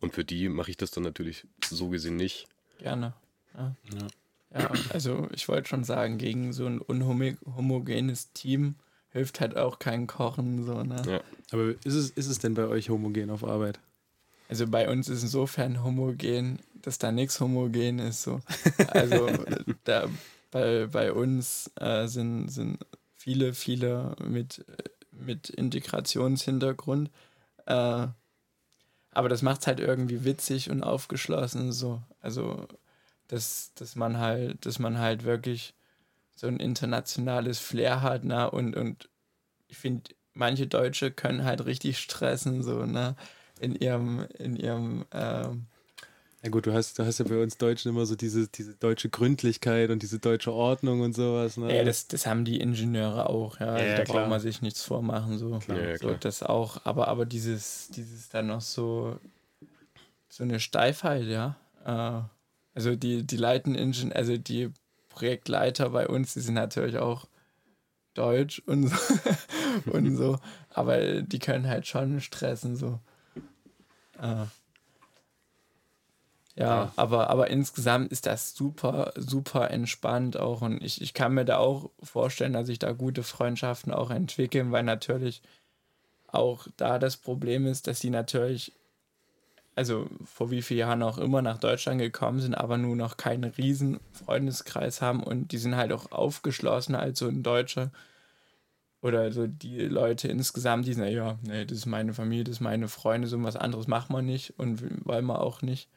Und 0.00 0.14
für 0.14 0.24
die 0.24 0.48
mache 0.48 0.70
ich 0.70 0.76
das 0.76 0.90
dann 0.90 1.04
natürlich 1.04 1.46
so 1.64 1.88
gesehen 1.88 2.16
nicht. 2.16 2.46
Gerne. 2.78 3.14
Ja. 3.54 3.76
ja. 3.92 4.60
ja 4.60 4.70
also 4.90 5.28
ich 5.32 5.48
wollte 5.48 5.68
schon 5.68 5.84
sagen, 5.84 6.18
gegen 6.18 6.52
so 6.52 6.66
ein 6.66 6.80
unhomogenes 6.80 8.32
Team 8.32 8.76
hilft 9.10 9.40
halt 9.40 9.56
auch 9.56 9.78
kein 9.78 10.06
Kochen. 10.06 10.64
So, 10.64 10.82
ne? 10.82 11.02
Ja. 11.06 11.20
Aber 11.50 11.70
ist 11.70 11.94
es, 11.94 12.10
ist 12.10 12.28
es 12.28 12.38
denn 12.38 12.54
bei 12.54 12.66
euch 12.66 12.90
homogen 12.90 13.30
auf 13.30 13.44
Arbeit? 13.44 13.80
Also 14.48 14.66
bei 14.66 14.88
uns 14.88 15.08
ist 15.08 15.22
insofern 15.22 15.82
homogen, 15.82 16.60
dass 16.82 16.98
da 16.98 17.10
nichts 17.10 17.40
homogen 17.40 17.98
ist. 17.98 18.22
So. 18.22 18.40
Also 18.88 19.28
da, 19.84 20.08
bei, 20.50 20.86
bei 20.86 21.12
uns 21.12 21.70
äh, 21.76 22.06
sind, 22.06 22.48
sind 22.48 22.78
viele, 23.14 23.54
viele 23.54 24.14
mit, 24.24 24.64
mit 25.10 25.50
Integrationshintergrund. 25.50 27.10
Äh, 27.66 28.06
aber 29.10 29.28
das 29.28 29.42
macht 29.42 29.62
es 29.62 29.66
halt 29.66 29.80
irgendwie 29.80 30.24
witzig 30.24 30.70
und 30.70 30.82
aufgeschlossen. 30.82 31.72
So. 31.72 32.02
Also, 32.20 32.68
dass, 33.28 33.72
dass 33.74 33.96
man 33.96 34.18
halt, 34.18 34.64
dass 34.66 34.78
man 34.78 34.98
halt 34.98 35.24
wirklich 35.24 35.74
so 36.36 36.46
ein 36.46 36.60
internationales 36.60 37.58
Flair 37.58 38.02
hat, 38.02 38.24
ne? 38.24 38.50
Und, 38.50 38.76
und 38.76 39.08
ich 39.68 39.78
finde, 39.78 40.10
manche 40.34 40.66
Deutsche 40.66 41.10
können 41.10 41.44
halt 41.44 41.64
richtig 41.64 41.98
stressen, 41.98 42.62
so, 42.62 42.84
ne? 42.84 43.16
In 43.60 43.74
ihrem, 43.74 44.26
in 44.38 44.56
ihrem 44.56 45.04
ähm, 45.12 45.66
ja 46.46 46.50
gut, 46.50 46.66
du 46.66 46.72
hast, 46.72 46.98
du 46.98 47.04
hast 47.04 47.18
ja 47.18 47.24
bei 47.24 47.42
uns 47.42 47.58
Deutschen 47.58 47.90
immer 47.90 48.06
so 48.06 48.14
diese, 48.14 48.46
diese 48.46 48.74
deutsche 48.76 49.08
Gründlichkeit 49.08 49.90
und 49.90 50.02
diese 50.02 50.20
deutsche 50.20 50.52
Ordnung 50.52 51.00
und 51.00 51.12
sowas. 51.12 51.56
Ne? 51.56 51.76
Ja, 51.76 51.82
das, 51.82 52.06
das 52.06 52.24
haben 52.24 52.44
die 52.44 52.60
Ingenieure 52.60 53.28
auch, 53.28 53.58
ja. 53.58 53.66
Also 53.66 53.84
ja 53.84 53.96
da 53.96 54.04
klar. 54.04 54.18
braucht 54.18 54.30
man 54.30 54.40
sich 54.40 54.62
nichts 54.62 54.82
vormachen. 54.82 55.38
So. 55.38 55.58
Klar, 55.58 55.80
ja, 55.80 55.98
so 55.98 56.12
das 56.12 56.44
auch, 56.44 56.84
aber, 56.84 57.08
aber 57.08 57.26
dieses, 57.26 57.88
dieses 57.88 58.28
dann 58.28 58.46
noch 58.46 58.60
so, 58.60 59.18
so 60.28 60.44
eine 60.44 60.60
Steifheit, 60.60 61.24
ja. 61.24 61.56
Äh, 61.84 62.22
also 62.74 62.94
die, 62.94 63.26
die 63.26 63.36
leiten 63.38 63.74
Ingen 63.74 64.12
also 64.12 64.36
die 64.36 64.70
Projektleiter 65.08 65.90
bei 65.90 66.06
uns, 66.06 66.34
die 66.34 66.40
sind 66.40 66.54
natürlich 66.54 66.98
auch 66.98 67.26
deutsch 68.14 68.62
und 68.66 68.86
so, 68.86 68.96
und 69.90 70.16
so 70.16 70.38
aber 70.70 71.22
die 71.22 71.38
können 71.38 71.66
halt 71.66 71.88
schon 71.88 72.20
stressen, 72.20 72.76
so. 72.76 73.00
Äh, 74.20 74.46
ja, 76.58 76.90
aber, 76.96 77.28
aber 77.28 77.48
insgesamt 77.50 78.10
ist 78.10 78.24
das 78.24 78.54
super, 78.54 79.12
super 79.14 79.70
entspannt 79.70 80.38
auch. 80.38 80.62
Und 80.62 80.82
ich, 80.82 81.02
ich 81.02 81.12
kann 81.12 81.34
mir 81.34 81.44
da 81.44 81.58
auch 81.58 81.90
vorstellen, 82.02 82.54
dass 82.54 82.66
sich 82.66 82.78
da 82.78 82.92
gute 82.92 83.22
Freundschaften 83.22 83.92
auch 83.92 84.10
entwickeln, 84.10 84.72
weil 84.72 84.82
natürlich 84.82 85.42
auch 86.28 86.66
da 86.78 86.98
das 86.98 87.18
Problem 87.18 87.66
ist, 87.66 87.86
dass 87.86 88.00
die 88.00 88.08
natürlich, 88.08 88.72
also 89.74 90.08
vor 90.24 90.50
wie 90.50 90.62
vielen 90.62 90.80
Jahren 90.80 91.02
auch 91.02 91.18
immer 91.18 91.42
nach 91.42 91.58
Deutschland 91.58 92.00
gekommen 92.00 92.40
sind, 92.40 92.54
aber 92.54 92.78
nur 92.78 92.96
noch 92.96 93.18
keinen 93.18 93.44
riesen 93.44 94.00
Freundeskreis 94.12 95.02
haben 95.02 95.22
und 95.22 95.52
die 95.52 95.58
sind 95.58 95.76
halt 95.76 95.92
auch 95.92 96.10
aufgeschlossener 96.10 97.00
als 97.00 97.18
so 97.18 97.28
ein 97.28 97.42
Deutscher 97.42 97.90
oder 99.06 99.32
so 99.32 99.46
die 99.46 99.82
Leute 99.82 100.26
insgesamt, 100.26 100.86
die 100.86 100.92
sagen, 100.92 101.12
ja, 101.12 101.38
nee, 101.42 101.64
das 101.64 101.78
ist 101.78 101.86
meine 101.86 102.12
Familie, 102.12 102.44
das 102.44 102.56
ist 102.56 102.60
meine 102.60 102.88
Freunde, 102.88 103.28
so 103.28 103.40
was 103.42 103.56
anderes 103.56 103.86
machen 103.86 104.14
wir 104.14 104.22
nicht 104.22 104.58
und 104.58 105.06
wollen 105.06 105.26
wir 105.26 105.40
auch 105.40 105.62
nicht. 105.62 105.88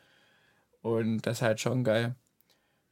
Und 0.81 1.21
das 1.23 1.37
ist 1.37 1.41
halt 1.41 1.59
schon 1.59 1.83
geil. 1.83 2.15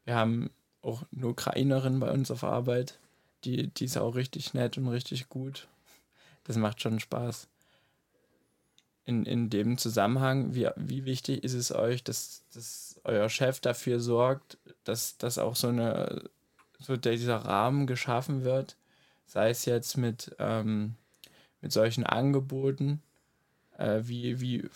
Wir 0.05 0.15
haben 0.15 0.49
auch 0.81 1.03
eine 1.15 1.27
Ukrainerin 1.27 1.99
bei 1.99 2.11
uns 2.11 2.31
auf 2.31 2.43
Arbeit, 2.43 2.97
die, 3.43 3.67
die 3.67 3.85
ist 3.85 3.97
auch 3.97 4.15
richtig 4.15 4.55
nett 4.55 4.77
und 4.77 4.87
richtig 4.87 5.29
gut. 5.29 5.67
Das 6.45 6.57
macht 6.57 6.81
schon 6.81 6.99
Spaß. 6.99 7.47
In, 9.05 9.25
in 9.25 9.49
dem 9.51 9.77
Zusammenhang, 9.77 10.55
wie, 10.55 10.67
wie 10.75 11.05
wichtig 11.05 11.43
ist 11.43 11.53
es 11.53 11.71
euch, 11.71 12.03
dass, 12.03 12.43
dass 12.53 12.99
euer 13.03 13.29
Chef 13.29 13.59
dafür 13.59 13.99
sorgt, 13.99 14.57
dass, 14.83 15.17
dass 15.17 15.37
auch 15.37 15.55
so 15.55 15.67
eine 15.67 16.29
so 16.79 16.95
dieser 16.95 17.37
Rahmen 17.37 17.87
geschaffen 17.87 18.43
wird, 18.43 18.75
sei 19.27 19.49
es 19.49 19.65
jetzt 19.65 19.97
mit, 19.97 20.35
ähm, 20.39 20.95
mit 21.61 21.71
solchen 21.71 22.05
Angeboten, 22.05 23.01
äh, 23.77 23.99
wie, 24.03 24.41
wie 24.41 24.67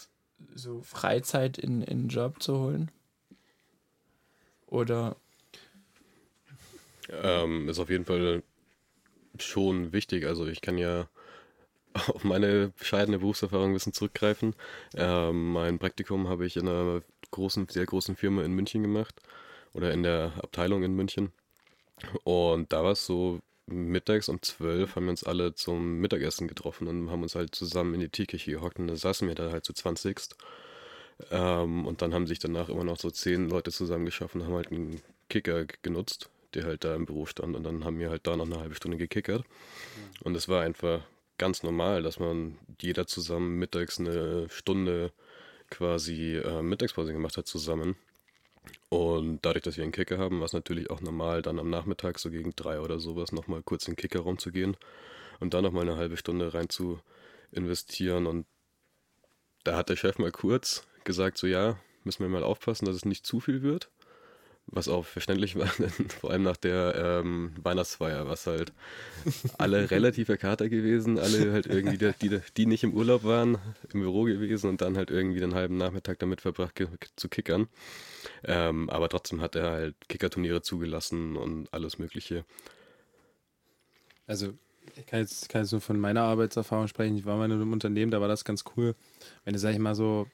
so 0.54 0.82
Freizeit 0.82 1.58
in, 1.58 1.82
in 1.82 2.04
den 2.04 2.10
Job 2.10 2.44
zu 2.44 2.60
holen? 2.60 2.92
Oder? 4.68 5.16
Ähm, 7.10 7.68
ist 7.68 7.80
auf 7.80 7.90
jeden 7.90 8.06
Fall 8.06 8.44
schon 9.40 9.92
wichtig. 9.94 10.26
Also 10.26 10.46
ich 10.48 10.62
kann 10.62 10.78
ja 10.78 11.08
auf 11.94 12.24
meine 12.24 12.70
bescheidene 12.78 13.20
Berufserfahrung 13.20 13.72
ein 13.72 13.74
bisschen 13.74 13.94
zurückgreifen. 13.94 14.56
Ähm, 14.96 15.54
mein 15.54 15.80
Praktikum 15.80 16.28
habe 16.28 16.46
ich 16.46 16.58
in 16.58 16.68
einer 16.68 17.02
großen, 17.32 17.68
sehr 17.70 17.86
großen 17.86 18.16
Firma 18.16 18.44
in 18.44 18.54
München 18.54 18.82
gemacht 18.82 19.22
oder 19.74 19.94
in 19.94 20.04
der 20.04 20.34
Abteilung 20.42 20.84
in 20.84 20.94
München. 20.94 21.32
Und 22.24 22.74
da 22.74 22.84
war 22.84 22.92
es 22.92 23.06
so, 23.06 23.40
mittags 23.72 24.30
um 24.30 24.42
zwölf 24.42 24.96
haben 24.96 25.06
wir 25.06 25.12
uns 25.12 25.24
alle 25.24 25.56
zum 25.56 26.00
Mittagessen 26.00 26.48
getroffen 26.48 26.88
und 26.88 27.10
haben 27.10 27.24
uns 27.24 27.36
halt 27.36 27.56
zusammen 27.56 27.94
in 27.94 28.00
die 28.02 28.10
Teeküche 28.10 28.52
gehockt 28.52 28.80
und 28.80 28.88
da 28.88 28.96
saßen 28.96 29.28
wir 29.28 29.36
da 29.36 29.52
halt 29.52 29.66
zu 29.66 29.74
zwanzigst. 29.74 30.36
Ähm, 31.30 31.86
und 31.86 32.02
dann 32.02 32.14
haben 32.14 32.28
sich 32.28 32.40
danach 32.40 32.70
immer 32.70 32.84
noch 32.84 32.98
so 32.98 33.12
zehn 33.12 33.50
Leute 33.50 33.72
zusammengeschaffen, 33.72 34.44
haben 34.44 34.56
halt 34.56 34.72
einen 34.72 35.02
Kicker 35.30 35.66
genutzt, 35.82 36.30
der 36.54 36.66
halt 36.66 36.84
da 36.84 36.96
im 36.96 37.06
Büro 37.06 37.26
stand 37.26 37.56
und 37.56 37.64
dann 37.64 37.86
haben 37.86 38.00
wir 38.00 38.10
halt 38.10 38.26
da 38.28 38.36
noch 38.36 38.46
eine 38.46 38.60
halbe 38.60 38.76
Stunde 38.76 38.98
gekickert. 38.98 39.44
Und 40.24 40.36
es 40.36 40.50
war 40.50 40.62
einfach 40.64 41.02
ganz 41.38 41.64
normal, 41.64 42.04
dass 42.04 42.20
man 42.20 42.58
jeder 42.82 43.08
zusammen 43.08 43.58
mittags 43.58 44.00
eine 44.00 44.48
Stunde 44.50 45.12
quasi 45.70 46.38
äh, 46.38 46.62
Mittagspause 46.62 47.14
gemacht 47.14 47.38
hat 47.38 47.48
zusammen. 47.48 47.96
Und 48.90 49.46
dadurch, 49.46 49.64
dass 49.64 49.78
wir 49.78 49.84
einen 49.84 49.94
Kicker 49.94 50.18
haben, 50.18 50.40
war 50.40 50.46
es 50.46 50.54
natürlich 50.54 50.90
auch 50.90 51.02
normal, 51.02 51.42
dann 51.42 51.60
am 51.60 51.70
Nachmittag 51.70 52.20
so 52.20 52.30
gegen 52.30 52.54
drei 52.56 52.80
oder 52.80 53.00
sowas 53.00 53.32
nochmal 53.32 53.64
kurz 53.64 53.88
in 53.88 53.94
den 53.94 53.98
Kickerraum 53.98 54.38
zu 54.38 54.52
gehen 54.52 54.76
und 55.40 55.54
da 55.54 55.62
nochmal 55.62 55.88
eine 55.88 55.98
halbe 55.98 56.18
Stunde 56.18 56.54
rein 56.54 56.70
zu 56.70 57.00
investieren. 57.52 58.28
Und 58.28 58.46
da 59.64 59.78
hat 59.78 59.90
der 59.90 59.96
Chef 59.96 60.18
mal 60.18 60.32
kurz 60.32 60.86
gesagt, 61.04 61.38
so 61.38 61.48
ja, 61.48 61.80
müssen 62.04 62.24
wir 62.24 62.30
mal 62.30 62.44
aufpassen, 62.44 62.86
dass 62.86 62.96
es 62.96 63.06
nicht 63.06 63.26
zu 63.26 63.40
viel 63.40 63.62
wird. 63.62 63.90
Was 64.74 64.88
auch 64.88 65.06
verständlich 65.06 65.58
war, 65.58 65.68
vor 66.22 66.32
allem 66.32 66.44
nach 66.44 66.56
der 66.56 67.22
ähm, 67.22 67.52
Weihnachtsfeier, 67.62 68.28
was 68.28 68.48
halt 68.48 68.72
alle 69.58 69.92
relativ 69.92 70.30
Kater 70.40 70.70
gewesen, 70.70 71.20
alle 71.20 71.52
halt 71.52 71.68
irgendwie, 71.68 71.98
die, 71.98 72.14
die, 72.22 72.40
die 72.56 72.66
nicht 72.66 72.84
im 72.84 72.94
Urlaub 72.94 73.26
waren, 73.26 73.58
im 73.94 74.00
Büro 74.00 74.24
gewesen 74.24 74.70
und 74.70 74.80
dann 74.80 74.96
halt 74.96 75.12
irgendwie 75.12 75.42
den 75.42 75.56
halben 75.56 75.76
Nachmittag 75.76 76.20
damit 76.20 76.40
verbracht 76.40 76.82
zu 77.18 77.28
kickern. 77.28 77.68
Ähm, 78.46 78.90
aber 78.90 79.10
trotzdem 79.10 79.42
hat 79.42 79.56
er 79.56 79.72
halt 79.72 79.96
Kickerturniere 80.08 80.62
zugelassen 80.62 81.36
und 81.36 81.74
alles 81.74 82.00
Mögliche. 82.00 82.46
Also, 84.26 84.54
ich 84.96 85.06
kann 85.06 85.20
jetzt, 85.20 85.50
kann 85.50 85.62
jetzt 85.64 85.74
nur 85.74 85.82
von 85.82 86.00
meiner 86.00 86.22
Arbeitserfahrung 86.22 86.88
sprechen. 86.88 87.18
Ich 87.18 87.26
war 87.26 87.36
mal 87.36 87.46
in 87.46 87.52
einem 87.52 87.74
Unternehmen, 87.74 88.12
da 88.12 88.22
war 88.22 88.30
das 88.30 88.46
ganz 88.46 88.64
cool. 88.78 88.96
Wenn 89.44 89.54
du, 89.54 89.60
sag 89.60 89.74
ich 89.74 89.80
mal, 89.80 89.96
so 89.96 90.28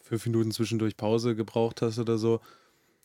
fünf 0.00 0.24
Minuten 0.24 0.52
zwischendurch 0.52 0.96
Pause 0.96 1.36
gebraucht 1.36 1.82
hast 1.82 1.98
oder 1.98 2.16
so, 2.16 2.40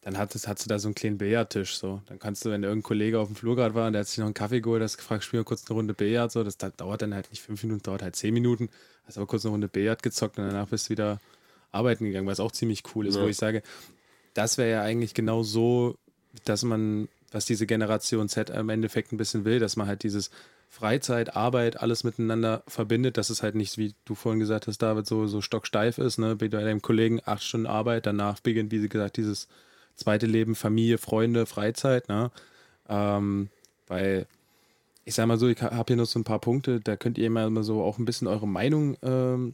dann 0.03 0.17
hattest, 0.17 0.47
hattest 0.47 0.65
du 0.65 0.69
da 0.69 0.79
so 0.79 0.89
einen 0.89 0.95
kleinen 0.95 1.17
Billardtisch. 1.17 1.77
So. 1.77 2.01
Dann 2.07 2.19
kannst 2.19 2.43
du, 2.43 2.51
wenn 2.51 2.63
irgendein 2.63 2.83
Kollege 2.83 3.19
auf 3.19 3.27
dem 3.27 3.35
Flur 3.35 3.55
gerade 3.55 3.73
war 3.73 3.87
und 3.87 3.93
der 3.93 4.01
hat 4.01 4.07
sich 4.07 4.17
noch 4.17 4.25
einen 4.25 4.33
Kaffee 4.33 4.59
geholt, 4.59 4.83
hast 4.83 4.97
gefragt, 4.97 5.23
spiel 5.23 5.39
mal 5.39 5.45
kurz 5.45 5.65
eine 5.69 5.75
Runde 5.75 5.93
Billard. 5.93 6.31
So. 6.31 6.43
Das, 6.43 6.57
dauert 6.57 7.01
dann 7.01 7.13
halt 7.13 7.29
nicht 7.31 7.41
fünf 7.41 7.63
Minuten, 7.63 7.83
dauert 7.83 8.01
halt 8.01 8.15
zehn 8.15 8.33
Minuten. 8.33 8.69
Hast 9.05 9.17
aber 9.17 9.27
kurz 9.27 9.45
eine 9.45 9.51
Runde 9.51 9.69
Billard 9.69 10.03
gezockt 10.03 10.37
und 10.37 10.45
danach 10.45 10.67
bist 10.67 10.87
du 10.87 10.89
wieder 10.91 11.19
arbeiten 11.71 12.05
gegangen, 12.05 12.27
was 12.27 12.39
auch 12.39 12.51
ziemlich 12.51 12.83
cool 12.93 13.07
ist, 13.07 13.15
ja. 13.15 13.23
wo 13.23 13.27
ich 13.27 13.37
sage, 13.37 13.63
das 14.33 14.57
wäre 14.57 14.69
ja 14.69 14.81
eigentlich 14.81 15.13
genau 15.13 15.43
so, 15.43 15.97
dass 16.45 16.63
man, 16.63 17.07
was 17.31 17.45
diese 17.45 17.65
Generation 17.65 18.29
Z 18.29 18.49
im 18.49 18.69
Endeffekt 18.69 19.11
ein 19.11 19.17
bisschen 19.17 19.45
will, 19.45 19.59
dass 19.59 19.75
man 19.75 19.87
halt 19.87 20.03
dieses 20.03 20.29
Freizeit, 20.69 21.35
Arbeit, 21.35 21.79
alles 21.79 22.03
miteinander 22.03 22.63
verbindet, 22.67 23.17
dass 23.17 23.29
es 23.29 23.43
halt 23.43 23.55
nicht, 23.55 23.77
wie 23.77 23.93
du 24.05 24.15
vorhin 24.15 24.39
gesagt 24.39 24.67
hast, 24.67 24.79
David, 24.79 25.05
so, 25.05 25.27
so 25.27 25.41
stocksteif 25.41 25.97
ist, 25.97 26.17
ne? 26.17 26.35
Bei 26.35 26.47
deinem 26.47 26.81
Kollegen 26.81 27.21
acht 27.25 27.43
Stunden 27.43 27.67
Arbeit, 27.67 28.07
danach 28.07 28.39
beginnt, 28.39 28.71
wie 28.71 28.87
gesagt, 28.87 29.17
dieses 29.17 29.47
zweite 29.95 30.25
Leben, 30.25 30.55
Familie, 30.55 30.97
Freunde, 30.97 31.45
Freizeit, 31.45 32.09
ne? 32.09 32.31
Ähm, 32.89 33.49
weil 33.87 34.27
ich 35.05 35.15
sag 35.15 35.27
mal 35.27 35.37
so, 35.37 35.47
ich 35.47 35.61
habe 35.61 35.83
hier 35.87 35.97
noch 35.97 36.05
so 36.05 36.19
ein 36.19 36.23
paar 36.23 36.39
Punkte, 36.39 36.79
da 36.79 36.95
könnt 36.95 37.17
ihr 37.17 37.27
immer 37.27 37.63
so 37.63 37.81
auch 37.81 37.97
ein 37.97 38.05
bisschen 38.05 38.27
eure 38.27 38.47
Meinung 38.47 38.97
ähm, 39.01 39.53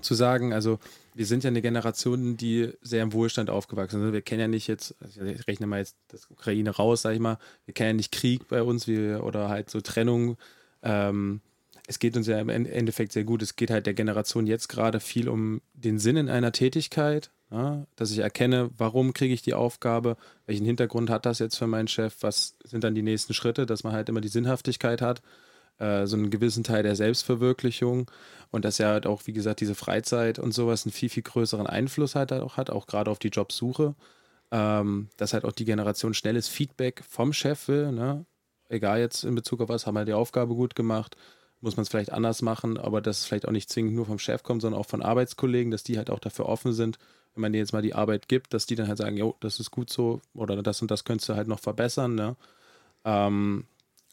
zu 0.00 0.14
sagen. 0.14 0.52
Also 0.52 0.78
wir 1.14 1.26
sind 1.26 1.44
ja 1.44 1.48
eine 1.48 1.62
Generation, 1.62 2.36
die 2.36 2.72
sehr 2.80 3.02
im 3.02 3.12
Wohlstand 3.12 3.50
aufgewachsen 3.50 4.06
ist. 4.06 4.12
Wir 4.12 4.22
kennen 4.22 4.40
ja 4.40 4.48
nicht 4.48 4.66
jetzt, 4.66 4.94
also 5.00 5.22
ich 5.22 5.46
rechne 5.46 5.66
mal 5.66 5.80
jetzt 5.80 5.96
das 6.08 6.30
Ukraine 6.30 6.70
raus, 6.70 7.02
sag 7.02 7.14
ich 7.14 7.20
mal, 7.20 7.38
wir 7.66 7.74
kennen 7.74 7.90
ja 7.90 7.94
nicht 7.94 8.12
Krieg 8.12 8.48
bei 8.48 8.62
uns 8.62 8.86
wie, 8.86 9.14
oder 9.14 9.48
halt 9.48 9.68
so 9.68 9.80
Trennung. 9.80 10.36
Ähm, 10.82 11.40
es 11.88 11.98
geht 11.98 12.16
uns 12.18 12.26
ja 12.26 12.38
im 12.38 12.50
Endeffekt 12.50 13.12
sehr 13.12 13.24
gut. 13.24 13.40
Es 13.40 13.56
geht 13.56 13.70
halt 13.70 13.86
der 13.86 13.94
Generation 13.94 14.46
jetzt 14.46 14.68
gerade 14.68 15.00
viel 15.00 15.28
um 15.28 15.62
den 15.72 15.98
Sinn 15.98 16.18
in 16.18 16.28
einer 16.28 16.52
Tätigkeit, 16.52 17.30
ja, 17.50 17.86
dass 17.96 18.10
ich 18.10 18.18
erkenne, 18.18 18.70
warum 18.76 19.14
kriege 19.14 19.32
ich 19.32 19.40
die 19.40 19.54
Aufgabe, 19.54 20.18
welchen 20.44 20.66
Hintergrund 20.66 21.08
hat 21.08 21.24
das 21.24 21.38
jetzt 21.38 21.56
für 21.56 21.66
meinen 21.66 21.88
Chef, 21.88 22.16
was 22.20 22.56
sind 22.62 22.84
dann 22.84 22.94
die 22.94 23.02
nächsten 23.02 23.32
Schritte, 23.32 23.64
dass 23.64 23.84
man 23.84 23.94
halt 23.94 24.10
immer 24.10 24.20
die 24.20 24.28
Sinnhaftigkeit 24.28 25.00
hat, 25.00 25.22
äh, 25.78 26.06
so 26.06 26.16
einen 26.16 26.28
gewissen 26.28 26.62
Teil 26.62 26.82
der 26.82 26.94
Selbstverwirklichung 26.94 28.10
und 28.50 28.66
dass 28.66 28.78
er 28.78 28.88
halt 28.88 29.06
auch, 29.06 29.22
wie 29.24 29.32
gesagt, 29.32 29.60
diese 29.60 29.74
Freizeit 29.74 30.38
und 30.38 30.52
sowas 30.52 30.84
einen 30.84 30.92
viel, 30.92 31.08
viel 31.08 31.22
größeren 31.22 31.66
Einfluss 31.66 32.14
halt 32.14 32.34
auch 32.34 32.58
hat, 32.58 32.68
auch 32.68 32.86
gerade 32.86 33.10
auf 33.10 33.18
die 33.18 33.28
Jobsuche. 33.28 33.94
Ähm, 34.50 35.08
dass 35.18 35.34
halt 35.34 35.44
auch 35.44 35.52
die 35.52 35.66
Generation 35.66 36.14
schnelles 36.14 36.48
Feedback 36.48 37.04
vom 37.06 37.34
Chef 37.34 37.68
will, 37.68 37.92
ne? 37.92 38.24
egal 38.70 38.98
jetzt 38.98 39.24
in 39.24 39.34
Bezug 39.34 39.60
auf 39.60 39.68
was, 39.68 39.86
haben 39.86 39.94
wir 39.94 40.06
die 40.06 40.14
Aufgabe 40.14 40.54
gut 40.54 40.74
gemacht, 40.74 41.16
muss 41.60 41.76
man 41.76 41.82
es 41.82 41.88
vielleicht 41.88 42.12
anders 42.12 42.42
machen, 42.42 42.78
aber 42.78 43.00
dass 43.00 43.18
es 43.18 43.24
vielleicht 43.24 43.46
auch 43.46 43.52
nicht 43.52 43.68
zwingend 43.68 43.94
nur 43.94 44.06
vom 44.06 44.18
Chef 44.18 44.42
kommt, 44.42 44.62
sondern 44.62 44.80
auch 44.80 44.86
von 44.86 45.02
Arbeitskollegen, 45.02 45.70
dass 45.70 45.82
die 45.82 45.98
halt 45.98 46.10
auch 46.10 46.20
dafür 46.20 46.46
offen 46.46 46.72
sind, 46.72 46.98
wenn 47.34 47.42
man 47.42 47.52
denen 47.52 47.64
jetzt 47.64 47.72
mal 47.72 47.82
die 47.82 47.94
Arbeit 47.94 48.28
gibt, 48.28 48.54
dass 48.54 48.66
die 48.66 48.76
dann 48.76 48.88
halt 48.88 48.98
sagen, 48.98 49.16
jo, 49.16 49.36
das 49.40 49.60
ist 49.60 49.70
gut 49.70 49.90
so 49.90 50.20
oder 50.34 50.62
das 50.62 50.82
und 50.82 50.90
das 50.90 51.04
könntest 51.04 51.28
du 51.28 51.34
halt 51.34 51.48
noch 51.48 51.60
verbessern. 51.60 52.14
Ne? 52.14 52.36
Ähm, 53.04 53.64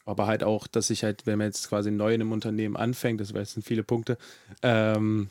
aber 0.04 0.26
halt 0.26 0.44
auch, 0.44 0.66
dass 0.66 0.90
ich 0.90 1.04
halt, 1.04 1.26
wenn 1.26 1.38
man 1.38 1.48
jetzt 1.48 1.68
quasi 1.68 1.90
neu 1.90 2.14
in 2.14 2.20
einem 2.20 2.32
Unternehmen 2.32 2.76
anfängt, 2.76 3.20
das 3.20 3.28
sind 3.28 3.64
viele 3.64 3.82
Punkte, 3.82 4.18
ähm, 4.62 5.30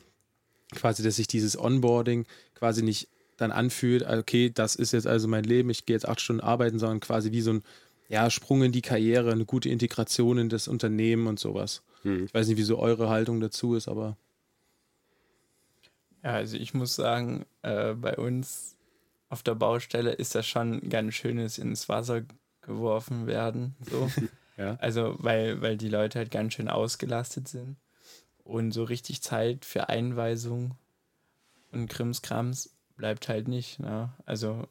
quasi, 0.74 1.02
dass 1.02 1.16
sich 1.16 1.28
dieses 1.28 1.58
Onboarding 1.58 2.26
quasi 2.54 2.82
nicht 2.82 3.08
dann 3.36 3.52
anfühlt, 3.52 4.02
okay, 4.06 4.50
das 4.50 4.76
ist 4.76 4.92
jetzt 4.92 5.06
also 5.06 5.28
mein 5.28 5.44
Leben, 5.44 5.70
ich 5.70 5.86
gehe 5.86 5.94
jetzt 5.96 6.08
acht 6.08 6.20
Stunden 6.20 6.40
arbeiten, 6.40 6.78
sondern 6.78 7.00
quasi 7.00 7.32
wie 7.32 7.42
so 7.42 7.52
ein 7.52 7.62
ja, 8.08 8.30
Sprung 8.30 8.62
in 8.62 8.72
die 8.72 8.82
Karriere, 8.82 9.32
eine 9.32 9.44
gute 9.44 9.68
Integration 9.68 10.38
in 10.38 10.48
das 10.48 10.68
Unternehmen 10.68 11.26
und 11.26 11.38
sowas. 11.38 11.82
Hm. 12.02 12.24
Ich 12.26 12.34
weiß 12.34 12.48
nicht, 12.48 12.56
wie 12.56 12.62
so 12.62 12.78
eure 12.78 13.08
Haltung 13.08 13.40
dazu 13.40 13.74
ist, 13.74 13.88
aber. 13.88 14.16
Ja, 16.22 16.32
also 16.32 16.56
ich 16.56 16.74
muss 16.74 16.94
sagen, 16.94 17.46
äh, 17.62 17.94
bei 17.94 18.16
uns 18.16 18.76
auf 19.28 19.42
der 19.42 19.54
Baustelle 19.54 20.12
ist 20.12 20.34
das 20.34 20.46
schon 20.46 20.88
ganz 20.88 21.14
schönes 21.14 21.58
ins 21.58 21.88
Wasser 21.88 22.22
geworfen 22.62 23.26
werden. 23.26 23.74
So. 23.90 24.10
ja. 24.56 24.76
Also, 24.80 25.16
weil, 25.18 25.60
weil 25.62 25.76
die 25.76 25.88
Leute 25.88 26.18
halt 26.18 26.30
ganz 26.30 26.54
schön 26.54 26.68
ausgelastet 26.68 27.48
sind 27.48 27.76
und 28.44 28.72
so 28.72 28.84
richtig 28.84 29.22
Zeit 29.22 29.64
für 29.64 29.88
Einweisung 29.88 30.76
und 31.72 31.88
Krimskrams 31.88 32.70
bleibt 32.96 33.28
halt 33.28 33.48
nicht. 33.48 33.80
Ne? 33.80 34.12
Also 34.24 34.68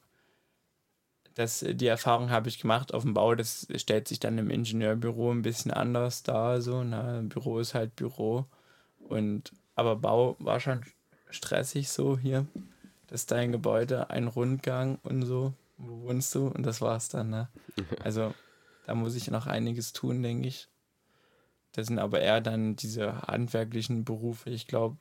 das, 1.35 1.65
die 1.67 1.87
Erfahrung 1.87 2.29
habe 2.29 2.47
ich 2.47 2.59
gemacht 2.59 2.93
auf 2.93 3.03
dem 3.03 3.13
Bau, 3.13 3.35
das 3.35 3.67
stellt 3.75 4.07
sich 4.07 4.19
dann 4.19 4.37
im 4.37 4.49
Ingenieurbüro 4.49 5.31
ein 5.31 5.41
bisschen 5.41 5.71
anders 5.71 6.23
dar. 6.23 6.61
So, 6.61 6.83
ne? 6.83 7.25
Büro 7.27 7.59
ist 7.59 7.73
halt 7.73 7.95
Büro. 7.97 8.45
Und 8.99 9.51
aber 9.75 9.97
Bau 9.97 10.37
war 10.39 10.61
schon 10.61 10.81
stressig 11.29 11.89
so 11.89 12.17
hier. 12.17 12.45
Das 13.07 13.21
ist 13.21 13.31
dein 13.31 13.51
Gebäude, 13.51 14.09
ein 14.09 14.27
Rundgang 14.27 14.97
und 15.03 15.23
so. 15.23 15.53
Wo 15.77 16.07
wohnst 16.07 16.33
du? 16.33 16.47
Und 16.47 16.65
das 16.65 16.81
war's 16.81 17.09
dann, 17.09 17.29
ne? 17.29 17.49
Also 18.03 18.33
da 18.87 18.95
muss 18.95 19.15
ich 19.15 19.29
noch 19.29 19.45
einiges 19.45 19.91
tun, 19.91 20.23
denke 20.23 20.47
ich. 20.47 20.69
das 21.73 21.87
sind 21.87 21.99
aber 21.99 22.21
eher 22.21 22.39
dann 22.39 22.77
diese 22.77 23.23
handwerklichen 23.23 24.05
Berufe. 24.05 24.49
Ich 24.49 24.67
glaube, 24.67 24.97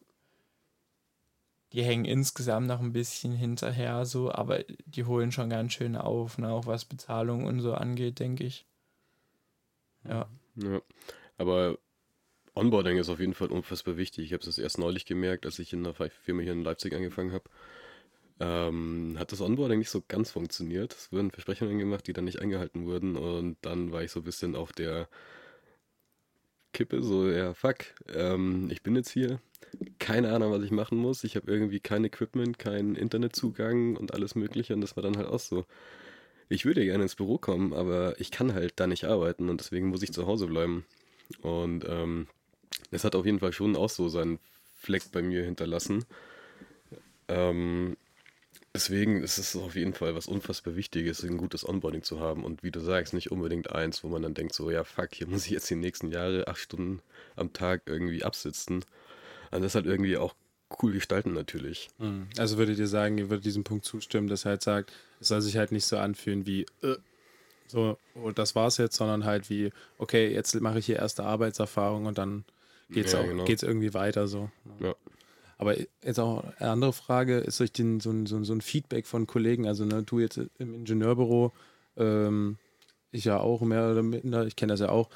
die 1.75 1.83
hängen 1.83 2.05
insgesamt 2.05 2.69
noch 2.69 2.81
ein 2.81 2.93
bisschen 2.93 3.33
hinterher, 3.33 4.07
so, 4.07 4.31
aber 4.31 4.63
die 4.87 5.05
holen 5.05 5.33
schon 5.33 5.51
ganz 5.51 5.73
schön 5.73 5.97
auf, 5.97 6.39
ne, 6.39 6.49
auch 6.49 6.67
was 6.67 6.85
Bezahlung 6.85 7.45
und 7.45 7.61
so 7.61 7.75
angeht, 7.75 8.21
denke 8.21 8.45
ich. 8.45 8.65
Ja. 10.09 10.29
ja. 10.55 10.81
Aber 11.37 11.77
Onboarding 12.55 12.97
ist 12.99 13.09
auf 13.09 13.19
jeden 13.19 13.35
Fall 13.35 13.49
unfassbar 13.49 13.97
wichtig. 13.97 14.27
Ich 14.27 14.33
habe 14.33 14.49
es 14.49 14.57
erst 14.57 14.79
neulich 14.79 15.05
gemerkt, 15.05 15.47
als 15.47 15.59
ich 15.59 15.73
in 15.73 15.83
der 15.83 15.95
Firma 15.95 16.43
hier 16.43 16.53
in 16.53 16.63
Leipzig 16.63 16.95
angefangen 16.95 17.33
habe. 17.33 17.51
Ähm, 18.39 19.17
hat 19.19 19.33
das 19.33 19.41
Onboarding 19.41 19.81
nicht 19.81 19.91
so 19.91 20.01
ganz 20.07 20.31
funktioniert. 20.31 20.95
Es 20.95 21.11
wurden 21.11 21.33
Versprechungen 21.33 21.79
gemacht, 21.79 22.07
die 22.07 22.13
dann 22.13 22.25
nicht 22.25 22.41
eingehalten 22.41 22.87
wurden. 22.87 23.17
Und 23.17 23.57
dann 23.63 23.91
war 23.91 24.05
ich 24.05 24.13
so 24.13 24.21
ein 24.21 24.25
bisschen 24.25 24.55
auf 24.55 24.73
der 24.73 25.09
Kippe, 26.75 27.03
so, 27.03 27.31
ja, 27.31 27.55
fuck, 27.55 27.77
ähm, 28.15 28.69
ich 28.71 28.83
bin 28.83 28.97
jetzt 28.97 29.11
hier, 29.11 29.41
keine 29.99 30.33
Ahnung, 30.33 30.53
was 30.53 30.63
ich 30.63 30.71
machen 30.71 30.99
muss. 30.99 31.25
Ich 31.25 31.37
habe 31.37 31.51
irgendwie 31.51 31.81
kein 31.81 32.05
Equipment, 32.05 32.59
keinen 32.59 32.97
Internetzugang 32.97 33.97
und 33.97 34.13
alles 34.13 34.35
Mögliche. 34.35 34.75
Und 34.75 34.83
das 34.83 34.97
war 34.97 35.03
dann 35.03 35.17
halt 35.17 35.29
auch 35.29 35.41
so. 35.41 35.65
Ich 36.49 36.67
würde 36.67 36.85
gerne 36.85 37.05
ins 37.05 37.15
Büro 37.15 37.39
kommen, 37.39 37.73
aber 37.73 38.21
ich 38.21 38.31
kann 38.31 38.53
halt 38.53 38.75
da 38.77 38.87
nicht 38.87 39.07
arbeiten 39.07 39.49
und 39.49 39.61
deswegen 39.61 39.89
muss 39.89 40.03
ich 40.03 40.13
zu 40.13 40.27
Hause 40.27 40.47
bleiben. 40.47 40.85
Und 41.41 41.87
ähm, 41.89 42.27
hat 42.93 43.15
auf 43.15 43.25
jeden 43.25 43.41
Fall 43.41 43.53
schon 43.53 43.77
auch 43.77 43.89
so 43.89 44.09
seinen 44.09 44.39
Fleck 44.77 45.11
bei 45.11 45.23
mir 45.23 45.43
hinterlassen. 45.43 46.05
Ähm, 47.29 47.97
deswegen 48.75 49.23
ist 49.23 49.39
es 49.39 49.55
auf 49.57 49.77
jeden 49.77 49.95
Fall 49.95 50.15
was 50.15 50.27
unfassbar 50.27 50.77
Wichtiges, 50.77 51.23
ein 51.23 51.39
gutes 51.39 51.67
Onboarding 51.67 52.03
zu 52.03 52.21
haben. 52.21 52.45
Und 52.45 52.63
wie 52.63 52.71
du 52.71 52.81
sagst, 52.81 53.15
nicht 53.15 53.31
unbedingt 53.31 53.71
eins, 53.71 54.03
wo 54.03 54.09
man 54.09 54.23
dann 54.23 54.35
denkt, 54.35 54.55
so, 54.55 54.71
ja, 54.71 54.85
fuck, 54.85 55.15
hier 55.15 55.29
muss 55.29 55.47
ich 55.47 55.53
jetzt 55.53 55.71
die 55.71 55.77
nächsten 55.77 56.11
Jahre 56.11 56.49
acht 56.49 56.59
Stunden 56.59 57.01
am 57.37 57.53
Tag 57.53 57.83
irgendwie 57.87 58.25
absitzen. 58.25 58.85
Und 59.51 59.63
das 59.63 59.75
halt 59.75 59.87
irgendwie 59.87 60.17
auch 60.17 60.35
cool 60.83 60.93
gestalten 60.93 61.33
natürlich. 61.33 61.89
Hm. 61.99 62.27
Also 62.37 62.59
würdet 62.59 62.79
ihr 62.79 62.89
sagen, 62.89 63.19
ihr 63.19 63.31
würdet 63.31 63.45
diesem 63.45 63.63
Punkt 63.63 63.85
zustimmen, 63.85 64.27
dass 64.27 64.45
halt 64.45 64.63
sagt, 64.63 64.93
es 65.21 65.29
soll 65.29 65.41
sich 65.41 65.57
halt 65.57 65.71
nicht 65.71 65.85
so 65.85 65.97
anfühlen 65.97 66.47
wie, 66.47 66.67
äh, 66.83 66.97
so, 67.69 67.97
oh, 68.15 68.31
das 68.31 68.55
war's 68.55 68.79
jetzt, 68.79 68.97
sondern 68.97 69.25
halt 69.25 69.49
wie, 69.51 69.71
okay, 69.99 70.33
jetzt 70.33 70.61
mache 70.61 70.81
ich 70.81 70.87
hier 70.87 70.97
erste 70.97 71.25
Arbeitserfahrung 71.25 72.07
und 72.07 72.19
dann 72.19 72.45
geht's 72.91 73.13
ja, 73.13 73.21
auch, 73.21 73.25
genau. 73.25 73.45
geht's 73.45 73.63
irgendwie 73.63 73.95
weiter 73.95 74.27
so. 74.27 74.51
Ja. 74.81 74.95
Aber 75.59 75.77
jetzt 76.03 76.19
auch 76.19 76.45
eine 76.59 76.71
andere 76.71 76.93
Frage, 76.93 77.39
ist 77.39 77.61
euch 77.61 77.73
den, 77.73 78.01
so, 78.01 78.11
ein, 78.11 78.27
so, 78.27 78.43
so 78.45 78.53
ein 78.53 78.61
Feedback 78.61 79.07
von 79.07 79.27
Kollegen, 79.27 79.67
also 79.67 79.85
ne, 79.85 80.03
du 80.03 80.19
jetzt 80.19 80.41
im 80.59 80.75
Ingenieurbüro, 80.75 81.53
ähm, 81.97 82.59
ich 83.13 83.25
ja 83.25 83.39
auch 83.39 83.61
mehr 83.61 83.91
oder 83.93 84.03
minder, 84.03 84.47
ich 84.47 84.57
kenne 84.57 84.73
das 84.73 84.81
ja 84.81 84.89
auch, 84.89 85.09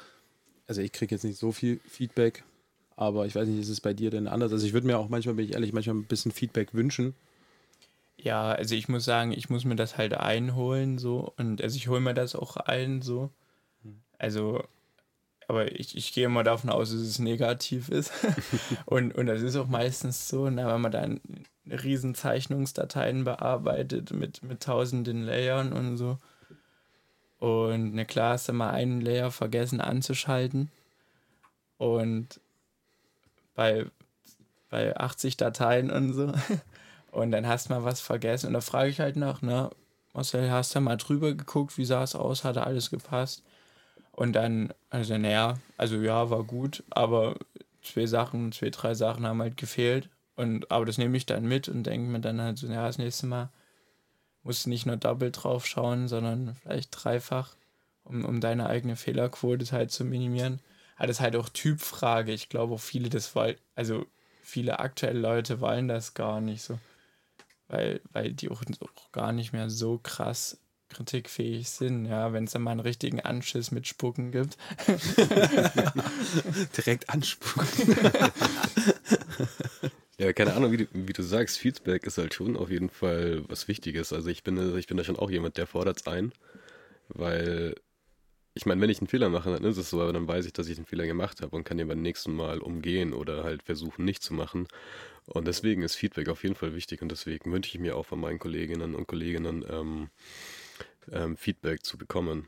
also 0.67 0.81
ich 0.81 0.91
kriege 0.91 1.13
jetzt 1.13 1.23
nicht 1.23 1.37
so 1.37 1.51
viel 1.51 1.79
Feedback, 1.87 2.43
aber 2.95 3.25
ich 3.25 3.35
weiß 3.35 3.47
nicht, 3.47 3.59
ist 3.59 3.69
es 3.69 3.81
bei 3.81 3.93
dir 3.93 4.11
denn 4.11 4.27
anders? 4.27 4.51
Also 4.51 4.65
ich 4.65 4.73
würde 4.73 4.87
mir 4.87 4.97
auch 4.97 5.09
manchmal, 5.09 5.35
bin 5.35 5.45
ich 5.45 5.53
ehrlich, 5.53 5.73
manchmal 5.73 5.97
ein 5.97 6.05
bisschen 6.05 6.31
Feedback 6.31 6.73
wünschen. 6.73 7.15
Ja, 8.17 8.51
also 8.51 8.75
ich 8.75 8.89
muss 8.89 9.05
sagen, 9.05 9.31
ich 9.31 9.49
muss 9.49 9.63
mir 9.63 9.75
das 9.75 9.97
halt 9.97 10.13
einholen, 10.13 10.97
so. 10.97 11.33
Und 11.37 11.61
also 11.61 11.77
ich 11.77 11.87
hole 11.87 12.01
mir 12.01 12.13
das 12.13 12.35
auch 12.35 12.57
ein, 12.57 13.01
so. 13.01 13.29
Hm. 13.83 14.01
Also 14.17 14.63
aber 15.49 15.71
ich, 15.79 15.97
ich 15.97 16.13
gehe 16.13 16.27
immer 16.27 16.43
davon 16.43 16.69
aus, 16.69 16.91
dass 16.91 16.99
es 16.99 17.17
negativ 17.17 17.89
ist. 17.89 18.13
und, 18.85 19.15
und 19.15 19.25
das 19.25 19.41
ist 19.41 19.55
auch 19.55 19.67
meistens 19.67 20.29
so, 20.29 20.47
ne, 20.47 20.67
wenn 20.67 20.79
man 20.79 20.91
dann 20.91 21.21
riesen 21.65 22.13
Zeichnungsdateien 22.13 23.23
bearbeitet 23.23 24.11
mit, 24.11 24.43
mit 24.43 24.61
tausenden 24.61 25.23
Layern 25.23 25.73
und 25.73 25.97
so. 25.97 26.19
Und 27.39 27.93
eine 27.93 28.05
klar 28.05 28.33
hast 28.33 28.47
du 28.47 28.53
mal 28.53 28.69
einen 28.69 29.01
Layer 29.01 29.31
vergessen 29.31 29.81
anzuschalten. 29.81 30.69
Und 31.79 32.39
bei, 33.55 33.87
bei 34.69 34.95
80 34.95 35.35
Dateien 35.35 35.89
und 35.89 36.13
so. 36.13 36.31
Und 37.11 37.31
dann 37.31 37.47
hast 37.47 37.69
du 37.69 37.73
mal 37.73 37.83
was 37.83 38.01
vergessen. 38.01 38.47
Und 38.47 38.53
da 38.53 38.61
frage 38.61 38.91
ich 38.91 38.99
halt 38.99 39.15
nach, 39.15 39.41
ne, 39.41 39.71
Marcel, 40.13 40.51
hast 40.51 40.75
du 40.75 40.79
mal 40.79 40.95
drüber 40.95 41.33
geguckt, 41.33 41.75
wie 41.79 41.85
sah 41.85 42.03
es 42.03 42.13
aus? 42.13 42.43
Hat 42.43 42.59
alles 42.59 42.91
gepasst? 42.91 43.41
Und 44.19 44.33
dann, 44.33 44.73
also 44.89 45.17
naja, 45.17 45.59
also 45.77 45.95
ja, 45.95 46.29
war 46.29 46.43
gut, 46.43 46.83
aber 46.89 47.37
zwei 47.81 48.05
Sachen, 48.05 48.51
zwei, 48.51 48.69
drei 48.69 48.93
Sachen 48.93 49.25
haben 49.25 49.41
halt 49.41 49.55
gefehlt. 49.55 50.09
Und, 50.35 50.69
aber 50.69 50.85
das 50.85 50.97
nehme 50.97 51.15
ich 51.15 51.25
dann 51.25 51.47
mit 51.47 51.69
und 51.69 51.83
denke 51.83 52.11
mir 52.11 52.19
dann 52.19 52.41
halt 52.41 52.57
so, 52.57 52.67
ja, 52.67 52.85
das 52.85 52.97
nächste 52.97 53.27
Mal 53.27 53.49
musst 54.43 54.65
du 54.65 54.71
nicht 54.71 54.85
nur 54.85 54.97
doppelt 54.97 55.41
drauf 55.41 55.65
schauen, 55.65 56.09
sondern 56.09 56.55
vielleicht 56.55 56.89
dreifach, 56.91 57.55
um, 58.03 58.25
um 58.25 58.41
deine 58.41 58.67
eigene 58.67 58.97
Fehlerquote 58.97 59.71
halt 59.71 59.89
zu 59.89 60.03
minimieren. 60.03 60.59
Aber 60.97 61.07
das 61.07 61.19
ist 61.19 61.21
halt 61.21 61.37
auch 61.37 61.47
Typfrage. 61.47 62.33
Ich 62.33 62.49
glaube 62.49 62.73
auch 62.73 62.81
viele 62.81 63.07
das 63.07 63.33
wollen, 63.35 63.55
also 63.75 64.05
viele 64.41 64.79
aktuelle 64.79 65.19
Leute 65.21 65.61
wollen 65.61 65.87
das 65.87 66.13
gar 66.13 66.41
nicht 66.41 66.63
so. 66.63 66.77
Weil, 67.69 68.01
weil 68.11 68.33
die 68.33 68.51
auch, 68.51 68.63
auch 68.81 69.11
gar 69.13 69.31
nicht 69.31 69.53
mehr 69.53 69.69
so 69.69 69.97
krass 69.97 70.59
kritikfähig 70.89 71.69
sind, 71.69 72.05
ja, 72.05 72.33
wenn 72.33 72.45
es 72.45 72.51
dann 72.51 72.63
mal 72.63 72.71
einen 72.71 72.79
richtigen 72.79 73.21
Anschiss 73.21 73.71
mit 73.71 73.87
Spucken 73.87 74.31
gibt. 74.31 74.57
Direkt 76.77 77.09
anspucken. 77.09 77.95
ja, 80.17 80.33
keine 80.33 80.53
Ahnung, 80.53 80.71
wie 80.71 80.77
du, 80.77 80.87
wie 80.93 81.13
du 81.13 81.23
sagst, 81.23 81.57
Feedback 81.57 82.05
ist 82.05 82.17
halt 82.17 82.33
schon 82.33 82.57
auf 82.57 82.69
jeden 82.69 82.89
Fall 82.89 83.43
was 83.47 83.67
Wichtiges. 83.67 84.11
Also 84.13 84.29
ich 84.29 84.43
bin, 84.43 84.77
ich 84.77 84.87
bin 84.87 84.97
da 84.97 85.03
schon 85.03 85.19
auch 85.19 85.29
jemand, 85.29 85.57
der 85.57 85.67
fordert 85.67 86.01
es 86.01 86.07
ein, 86.07 86.33
weil 87.09 87.75
ich 88.55 88.65
meine, 88.65 88.81
wenn 88.81 88.89
ich 88.89 88.99
einen 88.99 89.07
Fehler 89.07 89.29
mache, 89.29 89.51
dann 89.51 89.63
ist 89.63 89.77
es 89.77 89.89
so, 89.89 90.01
aber 90.01 90.11
dann 90.11 90.27
weiß 90.27 90.45
ich, 90.45 90.53
dass 90.53 90.67
ich 90.67 90.77
einen 90.77 90.85
Fehler 90.85 91.05
gemacht 91.05 91.41
habe 91.41 91.55
und 91.55 91.63
kann 91.63 91.77
den 91.77 91.87
beim 91.87 92.01
nächsten 92.01 92.35
Mal 92.35 92.59
umgehen 92.59 93.13
oder 93.13 93.43
halt 93.43 93.63
versuchen, 93.63 94.03
nicht 94.03 94.21
zu 94.21 94.33
machen. 94.33 94.67
Und 95.27 95.47
deswegen 95.47 95.83
ist 95.83 95.95
Feedback 95.95 96.27
auf 96.27 96.43
jeden 96.43 96.55
Fall 96.55 96.75
wichtig 96.75 97.01
und 97.01 97.09
deswegen 97.09 97.51
wünsche 97.51 97.69
ich 97.69 97.79
mir 97.79 97.95
auch 97.95 98.05
von 98.05 98.19
meinen 98.19 98.39
Kolleginnen 98.39 98.95
und 98.95 99.07
Kolleginnen 99.07 99.63
ähm, 99.69 100.09
ähm, 101.11 101.37
Feedback 101.37 101.83
zu 101.83 101.97
bekommen. 101.97 102.47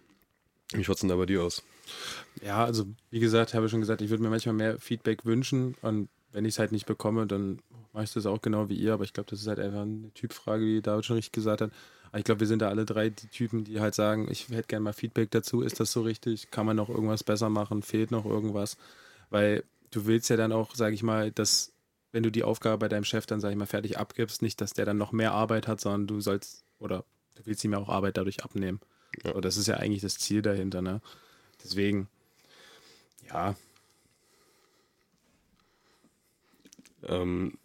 Wie 0.74 0.84
schaut 0.84 0.96
es 0.96 1.02
denn 1.02 1.10
da 1.10 1.16
bei 1.16 1.26
dir 1.26 1.44
aus? 1.44 1.64
Ja, 2.42 2.64
also 2.64 2.86
wie 3.10 3.20
gesagt, 3.20 3.54
habe 3.54 3.66
ich 3.66 3.72
schon 3.72 3.82
gesagt, 3.82 4.02
ich 4.02 4.10
würde 4.10 4.24
mir 4.24 4.30
manchmal 4.30 4.56
mehr 4.56 4.80
Feedback 4.80 5.26
wünschen 5.26 5.76
und 5.82 6.10
wenn 6.32 6.46
ich 6.46 6.56
es 6.56 6.60
halt 6.60 6.72
nicht 6.72 6.86
bekomme, 6.86 7.28
dann 7.28 7.60
mache 7.94 8.06
ich 8.06 8.14
das 8.14 8.26
auch 8.26 8.42
genau 8.42 8.70
wie 8.70 8.76
ihr, 8.76 8.94
aber 8.94 9.04
ich 9.04 9.14
glaube, 9.14 9.30
das 9.30 9.42
ist 9.42 9.48
halt 9.48 9.60
einfach 9.60 9.82
eine 9.82 10.14
Typfrage, 10.14 10.64
wie 10.64 10.82
David 10.82 11.06
schon 11.06 11.18
richtig 11.18 11.34
gesagt 11.34 11.62
hat. 11.62 11.72
Aber 12.10 12.20
ich 12.20 12.26
glaube, 12.26 12.40
wir 12.40 12.48
sind 12.48 12.62
da 12.62 12.70
alle 12.70 12.86
drei 12.86 13.10
die 13.10 13.28
Typen, 13.28 13.64
die 13.64 13.80
halt 13.80 13.96
sagen, 13.96 14.28
ich 14.30 14.50
hätte 14.50 14.68
gerne 14.68 14.84
mal 14.84 14.94
Feedback 14.94 15.32
dazu, 15.32 15.62
ist 15.62 15.80
das 15.80 15.92
so 15.92 16.02
richtig? 16.02 16.52
Kann 16.52 16.66
man 16.66 16.78
noch 16.78 16.90
irgendwas 16.90 17.24
besser 17.24 17.50
machen? 17.50 17.84
Fehlt 17.84 18.12
noch 18.12 18.26
irgendwas? 18.26 18.78
Weil 19.30 19.64
du 19.92 20.06
willst 20.06 20.30
ja 20.30 20.38
dann 20.38 20.52
auch, 20.52 20.76
sage 20.76 20.96
ich 20.96 21.04
mal, 21.04 21.32
dass 21.32 21.74
wenn 22.12 22.24
du 22.24 22.32
die 22.32 22.44
Aufgabe 22.44 22.78
bei 22.78 22.90
deinem 22.90 23.06
Chef 23.06 23.26
dann, 23.26 23.40
sage 23.40 23.54
ich 23.54 23.58
mal, 23.58 23.66
fertig 23.66 23.98
abgibst, 23.98 24.42
nicht, 24.42 24.60
dass 24.60 24.74
der 24.74 24.86
dann 24.86 24.98
noch 24.98 25.14
mehr 25.14 25.32
Arbeit 25.32 25.68
hat, 25.68 25.80
sondern 25.80 26.08
du 26.08 26.20
sollst 26.20 26.66
oder 26.80 27.06
Du 27.36 27.46
willst 27.46 27.64
ihm 27.64 27.74
ja 27.74 27.80
auch 27.80 27.90
Arbeit 27.90 28.18
dadurch 28.18 28.44
abnehmen. 28.44 28.80
Ja. 29.24 29.34
So, 29.34 29.42
das 29.42 29.58
ist 29.58 29.68
ja 29.68 29.76
eigentlich 29.78 30.02
das 30.02 30.18
Ziel 30.18 30.42
dahinter, 30.42 30.82
ne? 30.82 31.02
Deswegen, 31.64 32.08
ja. 33.30 33.56
Ähm, 37.08 37.58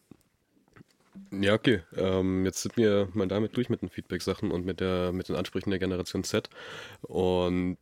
ja, 1.30 1.54
okay. 1.54 1.82
Ähm, 1.96 2.44
jetzt 2.44 2.62
sind 2.62 2.76
wir 2.76 3.08
mal 3.14 3.26
damit 3.28 3.56
durch 3.56 3.68
mit 3.68 3.82
den 3.82 3.88
Feedback-Sachen 3.88 4.50
und 4.50 4.64
mit, 4.64 4.80
der, 4.80 5.12
mit 5.12 5.28
den 5.28 5.36
Ansprüchen 5.36 5.70
der 5.70 5.78
Generation 5.78 6.24
Z. 6.24 6.48
Und 7.02 7.78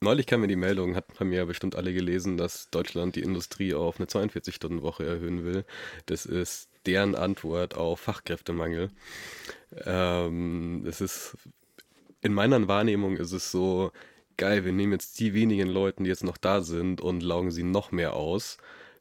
neulich 0.00 0.26
kam 0.26 0.40
mir 0.40 0.48
die 0.48 0.56
Meldung, 0.56 0.96
hat 0.96 1.06
haben 1.20 1.32
ja 1.32 1.44
bestimmt 1.44 1.76
alle 1.76 1.92
gelesen, 1.92 2.36
dass 2.36 2.70
Deutschland 2.70 3.16
die 3.16 3.22
Industrie 3.22 3.74
auf 3.74 3.98
eine 3.98 4.06
42-Stunden-Woche 4.06 5.04
erhöhen 5.06 5.44
will. 5.44 5.64
Das 6.06 6.26
ist 6.26 6.67
deren 6.86 7.14
Antwort 7.14 7.74
auf 7.74 8.00
Fachkräftemangel. 8.00 8.90
Ähm, 9.84 10.84
es 10.86 11.00
ist, 11.00 11.36
in 12.22 12.32
meiner 12.32 12.66
Wahrnehmung 12.68 13.16
ist 13.16 13.32
es 13.32 13.50
so, 13.50 13.92
geil, 14.36 14.64
wir 14.64 14.72
nehmen 14.72 14.92
jetzt 14.92 15.20
die 15.20 15.34
wenigen 15.34 15.68
Leute, 15.68 16.02
die 16.02 16.08
jetzt 16.08 16.24
noch 16.24 16.38
da 16.38 16.62
sind 16.62 17.00
und 17.00 17.22
laugen 17.22 17.50
sie 17.50 17.64
noch 17.64 17.92
mehr 17.92 18.14
aus. 18.14 18.58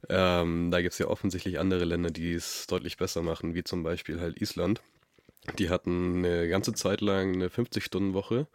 Ähm, 0.10 0.72
da 0.72 0.82
gibt 0.82 0.94
es 0.94 1.00
ja 1.00 1.08
offensichtlich 1.08 1.60
andere 1.60 1.86
Länder, 1.86 2.10
die 2.10 2.34
es 2.34 2.68
deutlich 2.68 2.98
besser 2.98 3.22
machen, 3.22 3.56
wie 3.56 3.64
zum 3.64 3.84
Beispiel 3.84 4.20
halt 4.20 4.42
Island. 4.42 4.82
Die 5.58 5.70
hatten 5.70 6.26
eine 6.26 6.48
ganze 6.50 6.74
Zeit 6.74 7.02
lang 7.02 7.34
eine 7.34 7.48
50-Stunden-Woche. 7.48 8.48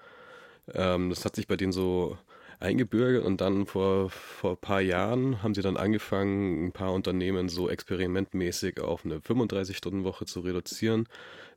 Ähm, 0.74 1.10
das 1.10 1.24
hat 1.24 1.36
sich 1.36 1.46
bei 1.46 1.56
denen 1.56 1.72
so 1.72 2.18
eingebürgert 2.62 3.24
und 3.24 3.40
dann 3.40 3.66
vor, 3.66 4.10
vor 4.10 4.52
ein 4.52 4.56
paar 4.56 4.80
Jahren 4.80 5.42
haben 5.42 5.54
sie 5.54 5.62
dann 5.62 5.76
angefangen, 5.76 6.66
ein 6.66 6.72
paar 6.72 6.92
Unternehmen 6.92 7.48
so 7.48 7.68
experimentmäßig 7.68 8.80
auf 8.80 9.04
eine 9.04 9.18
35-Stunden-Woche 9.18 10.24
zu 10.26 10.40
reduzieren 10.40 11.08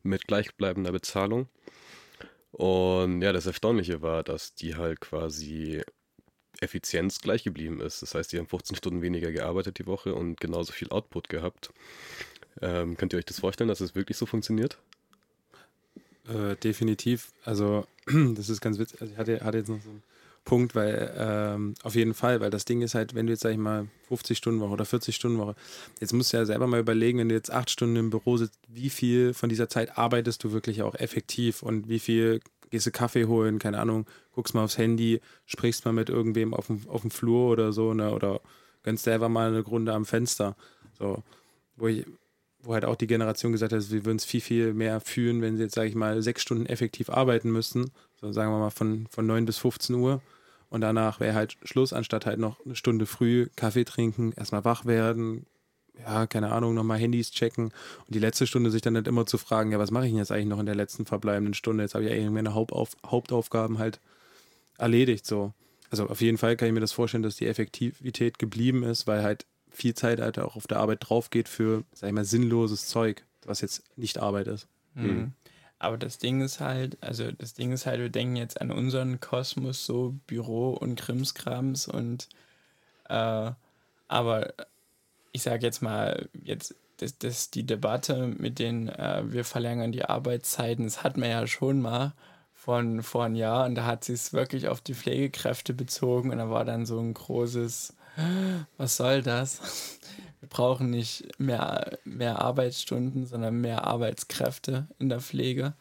mit 0.03 0.27
gleichbleibender 0.27 0.91
Bezahlung. 0.91 1.47
Und 2.51 3.21
ja, 3.21 3.33
das 3.33 3.45
Erstaunliche 3.45 4.01
war, 4.01 4.23
dass 4.23 4.55
die 4.55 4.75
halt 4.75 5.01
quasi 5.01 5.81
Effizienz 6.61 7.19
gleich 7.19 7.43
geblieben 7.43 7.81
ist. 7.81 8.01
Das 8.01 8.15
heißt, 8.15 8.31
die 8.31 8.39
haben 8.39 8.47
15 8.47 8.75
Stunden 8.77 9.01
weniger 9.01 9.31
gearbeitet 9.31 9.79
die 9.79 9.85
Woche 9.85 10.15
und 10.15 10.39
genauso 10.39 10.71
viel 10.71 10.89
Output 10.89 11.29
gehabt. 11.29 11.71
Ähm, 12.61 12.95
könnt 12.95 13.13
ihr 13.13 13.19
euch 13.19 13.25
das 13.25 13.41
vorstellen, 13.41 13.67
dass 13.67 13.81
es 13.81 13.89
das 13.89 13.95
wirklich 13.95 14.17
so 14.17 14.25
funktioniert? 14.25 14.79
Äh, 16.27 16.55
definitiv. 16.55 17.33
Also, 17.43 17.85
das 18.05 18.49
ist 18.49 18.61
ganz 18.61 18.79
witzig. 18.79 19.01
Also, 19.01 19.13
ich 19.13 19.19
hatte, 19.19 19.41
hatte 19.43 19.57
jetzt 19.57 19.69
noch 19.69 19.81
so 19.81 19.89
ein 19.89 20.03
Punkt, 20.45 20.75
weil 20.75 21.13
ähm, 21.17 21.73
auf 21.83 21.95
jeden 21.95 22.13
Fall, 22.13 22.39
weil 22.39 22.51
das 22.51 22.65
Ding 22.65 22.81
ist 22.81 22.95
halt, 22.95 23.15
wenn 23.15 23.25
du 23.25 23.33
jetzt, 23.33 23.41
sag 23.41 23.51
ich 23.51 23.57
mal, 23.57 23.87
50 24.07 24.37
Stunden 24.37 24.61
Woche 24.61 24.71
oder 24.71 24.85
40 24.85 25.15
Stunden 25.15 25.39
Woche, 25.39 25.55
jetzt 25.99 26.13
musst 26.13 26.31
du 26.31 26.37
ja 26.37 26.45
selber 26.45 26.67
mal 26.67 26.79
überlegen, 26.79 27.19
wenn 27.19 27.29
du 27.29 27.35
jetzt 27.35 27.51
acht 27.51 27.69
Stunden 27.69 27.95
im 27.95 28.09
Büro 28.11 28.37
sitzt, 28.37 28.59
wie 28.67 28.89
viel 28.89 29.33
von 29.33 29.49
dieser 29.49 29.67
Zeit 29.67 29.97
arbeitest 29.97 30.43
du 30.43 30.51
wirklich 30.51 30.83
auch 30.83 30.95
effektiv 30.95 31.63
und 31.63 31.89
wie 31.89 31.99
viel 31.99 32.39
gehst 32.69 32.85
du 32.85 32.91
Kaffee 32.91 33.25
holen, 33.25 33.59
keine 33.59 33.79
Ahnung, 33.79 34.05
guckst 34.33 34.53
mal 34.53 34.63
aufs 34.63 34.77
Handy, 34.77 35.19
sprichst 35.45 35.85
mal 35.85 35.93
mit 35.93 36.09
irgendwem 36.09 36.53
auf 36.53 36.67
dem, 36.67 36.87
auf 36.87 37.01
dem 37.01 37.11
Flur 37.11 37.51
oder 37.51 37.73
so, 37.73 37.93
ne, 37.93 38.13
oder 38.13 38.41
gönnst 38.83 39.03
selber 39.03 39.29
mal 39.29 39.49
eine 39.49 39.61
Runde 39.61 39.93
am 39.93 40.05
Fenster. 40.05 40.55
So, 40.97 41.23
wo 41.75 41.87
ich, 41.87 42.05
wo 42.61 42.73
halt 42.73 42.85
auch 42.85 42.95
die 42.95 43.07
Generation 43.07 43.51
gesagt 43.51 43.73
hat, 43.73 43.91
wir 43.91 44.05
würden 44.05 44.17
es 44.17 44.25
viel, 44.25 44.41
viel 44.41 44.73
mehr 44.73 45.01
fühlen, 45.01 45.41
wenn 45.41 45.57
sie 45.57 45.63
jetzt, 45.63 45.75
sage 45.75 45.89
ich 45.89 45.95
mal, 45.95 46.21
sechs 46.21 46.41
Stunden 46.41 46.65
effektiv 46.67 47.09
arbeiten 47.09 47.51
müssten. 47.51 47.91
So 48.21 48.31
sagen 48.31 48.51
wir 48.51 48.59
mal 48.59 48.69
von, 48.69 49.07
von 49.09 49.25
9 49.25 49.45
bis 49.45 49.57
15 49.57 49.95
Uhr. 49.95 50.21
Und 50.69 50.81
danach 50.81 51.19
wäre 51.19 51.35
halt 51.35 51.57
Schluss, 51.63 51.93
anstatt 51.93 52.25
halt 52.25 52.39
noch 52.39 52.63
eine 52.65 52.75
Stunde 52.75 53.05
früh 53.05 53.47
Kaffee 53.55 53.85
trinken, 53.85 54.33
erstmal 54.33 54.65
wach 54.65 54.85
werden, 54.85 55.45
ja, 55.99 56.27
keine 56.27 56.51
Ahnung, 56.51 56.73
nochmal 56.73 56.99
Handys 56.99 57.31
checken. 57.31 57.65
Und 57.65 58.15
die 58.15 58.19
letzte 58.19 58.47
Stunde 58.47 58.71
sich 58.71 58.81
dann 58.81 58.95
halt 58.95 59.07
immer 59.07 59.25
zu 59.25 59.37
fragen, 59.37 59.71
ja, 59.71 59.79
was 59.79 59.91
mache 59.91 60.05
ich 60.05 60.11
denn 60.11 60.19
jetzt 60.19 60.31
eigentlich 60.31 60.47
noch 60.47 60.59
in 60.59 60.65
der 60.65 60.75
letzten 60.75 61.05
verbleibenden 61.05 61.53
Stunde? 61.53 61.83
Jetzt 61.83 61.95
habe 61.95 62.03
ich 62.03 62.09
ja 62.09 62.15
irgendwie 62.15 62.33
meine 62.33 62.53
Hauptauf 62.53 62.95
Hauptaufgaben 63.05 63.79
halt 63.79 63.99
erledigt. 64.77 65.25
So. 65.25 65.53
Also 65.89 66.07
auf 66.07 66.21
jeden 66.21 66.37
Fall 66.37 66.57
kann 66.57 66.67
ich 66.67 66.73
mir 66.73 66.79
das 66.81 66.91
vorstellen, 66.91 67.23
dass 67.23 67.37
die 67.37 67.47
Effektivität 67.47 68.39
geblieben 68.39 68.83
ist, 68.83 69.07
weil 69.07 69.23
halt 69.23 69.45
viel 69.69 69.93
Zeit 69.93 70.19
halt 70.19 70.39
auch 70.39 70.55
auf 70.55 70.67
der 70.67 70.77
Arbeit 70.79 70.99
drauf 71.01 71.29
geht 71.29 71.49
für, 71.49 71.83
sag 71.93 72.07
ich 72.07 72.13
mal, 72.13 72.25
sinnloses 72.25 72.87
Zeug, 72.87 73.23
was 73.45 73.61
jetzt 73.61 73.83
nicht 73.95 74.17
Arbeit 74.17 74.47
ist. 74.47 74.67
Mhm. 74.95 75.33
Aber 75.79 75.97
das 75.97 76.17
Ding 76.17 76.41
ist 76.41 76.59
halt, 76.59 76.97
also 77.01 77.31
das 77.31 77.53
Ding 77.53 77.71
ist 77.71 77.85
halt, 77.85 77.99
wir 77.99 78.09
denken 78.09 78.35
jetzt 78.37 78.61
an 78.61 78.71
unseren 78.71 79.19
Kosmos, 79.19 79.85
so 79.85 80.15
Büro 80.27 80.71
und 80.71 80.99
Krimskrams 80.99 81.87
und 81.87 82.29
äh, 83.09 83.51
aber 84.07 84.53
ich 85.31 85.43
sage 85.43 85.65
jetzt 85.65 85.81
mal, 85.81 86.29
jetzt 86.43 86.75
das, 86.97 87.17
das 87.17 87.51
die 87.51 87.65
Debatte 87.65 88.27
mit 88.27 88.59
den, 88.59 88.89
äh, 88.89 89.23
wir 89.25 89.43
verlängern 89.45 89.91
die 89.91 90.05
Arbeitszeiten, 90.05 90.85
das 90.85 91.03
hat 91.03 91.17
man 91.17 91.29
ja 91.29 91.45
schon 91.47 91.81
mal 91.81 92.13
von 92.53 93.03
vor 93.03 93.25
einem 93.25 93.35
Jahr 93.35 93.65
und 93.65 93.75
da 93.75 93.85
hat 93.85 94.05
sie 94.05 94.13
es 94.13 94.33
wirklich 94.33 94.69
auf 94.69 94.81
die 94.81 94.95
Pflegekräfte 94.95 95.73
bezogen 95.73 96.31
und 96.31 96.37
da 96.37 96.49
war 96.49 96.65
dann 96.65 96.85
so 96.85 96.99
ein 96.99 97.13
großes 97.13 97.93
was 98.77 98.97
soll 98.97 99.21
das? 99.21 99.99
Wir 100.39 100.49
brauchen 100.49 100.89
nicht 100.89 101.39
mehr, 101.39 101.97
mehr 102.03 102.41
Arbeitsstunden, 102.41 103.25
sondern 103.25 103.61
mehr 103.61 103.85
Arbeitskräfte 103.85 104.87
in 104.99 105.09
der 105.09 105.21
Pflege. 105.21 105.73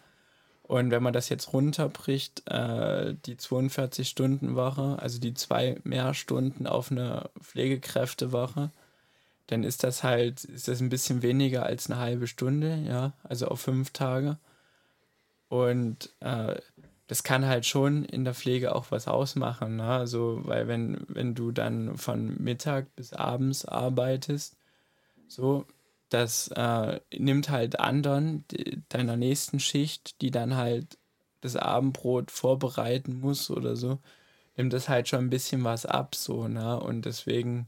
Und 0.62 0.90
wenn 0.90 1.02
man 1.02 1.12
das 1.12 1.28
jetzt 1.28 1.52
runterbricht, 1.52 2.48
äh, 2.50 3.14
die 3.26 3.36
42-Stunden-Woche, 3.36 4.98
also 4.98 5.20
die 5.20 5.34
zwei 5.34 5.78
mehr 5.84 6.14
Stunden 6.14 6.66
auf 6.66 6.90
eine 6.90 7.28
Pflegekräftewoche, 7.38 8.70
dann 9.46 9.62
ist 9.62 9.84
das 9.84 10.02
halt, 10.02 10.44
ist 10.44 10.68
das 10.68 10.80
ein 10.80 10.88
bisschen 10.88 11.20
weniger 11.20 11.64
als 11.66 11.90
eine 11.90 12.00
halbe 12.00 12.26
Stunde, 12.26 12.82
ja, 12.88 13.12
also 13.22 13.48
auf 13.48 13.60
fünf 13.60 13.90
Tage. 13.90 14.38
Und 15.48 16.10
äh, 16.20 16.56
das 17.06 17.22
kann 17.22 17.46
halt 17.46 17.66
schon 17.66 18.04
in 18.04 18.24
der 18.24 18.34
Pflege 18.34 18.74
auch 18.74 18.90
was 18.90 19.08
ausmachen. 19.08 19.76
Ne? 19.76 19.84
Also, 19.84 20.40
weil 20.44 20.68
wenn, 20.68 21.04
wenn 21.08 21.34
du 21.34 21.52
dann 21.52 21.96
von 21.96 22.42
Mittag 22.42 22.94
bis 22.96 23.12
abends 23.12 23.64
arbeitest, 23.64 24.56
so, 25.28 25.66
das 26.08 26.48
äh, 26.48 27.00
nimmt 27.12 27.50
halt 27.50 27.78
anderen 27.78 28.44
die, 28.48 28.82
deiner 28.88 29.16
nächsten 29.16 29.60
Schicht, 29.60 30.20
die 30.22 30.30
dann 30.30 30.56
halt 30.56 30.98
das 31.40 31.56
Abendbrot 31.56 32.30
vorbereiten 32.30 33.20
muss 33.20 33.50
oder 33.50 33.76
so, 33.76 33.98
nimmt 34.56 34.72
das 34.72 34.88
halt 34.88 35.08
schon 35.08 35.26
ein 35.26 35.30
bisschen 35.30 35.62
was 35.64 35.84
ab, 35.84 36.14
so, 36.14 36.48
ne? 36.48 36.78
Und 36.80 37.04
deswegen 37.04 37.66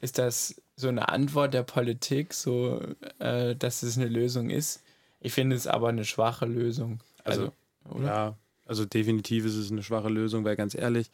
ist 0.00 0.18
das 0.18 0.62
so 0.76 0.88
eine 0.88 1.08
Antwort 1.08 1.54
der 1.54 1.64
Politik, 1.64 2.34
so, 2.34 2.80
äh, 3.18 3.56
dass 3.56 3.82
es 3.82 3.96
eine 3.96 4.06
Lösung 4.06 4.50
ist. 4.50 4.84
Ich 5.20 5.32
finde 5.32 5.56
es 5.56 5.66
aber 5.66 5.88
eine 5.88 6.04
schwache 6.04 6.46
Lösung. 6.46 7.00
Also, 7.24 7.40
also 7.40 7.52
oder? 7.90 8.04
Ja, 8.04 8.36
also 8.66 8.84
definitiv 8.84 9.44
ist 9.46 9.56
es 9.56 9.70
eine 9.70 9.82
schwache 9.82 10.08
Lösung, 10.08 10.44
weil 10.44 10.56
ganz 10.56 10.74
ehrlich, 10.74 11.10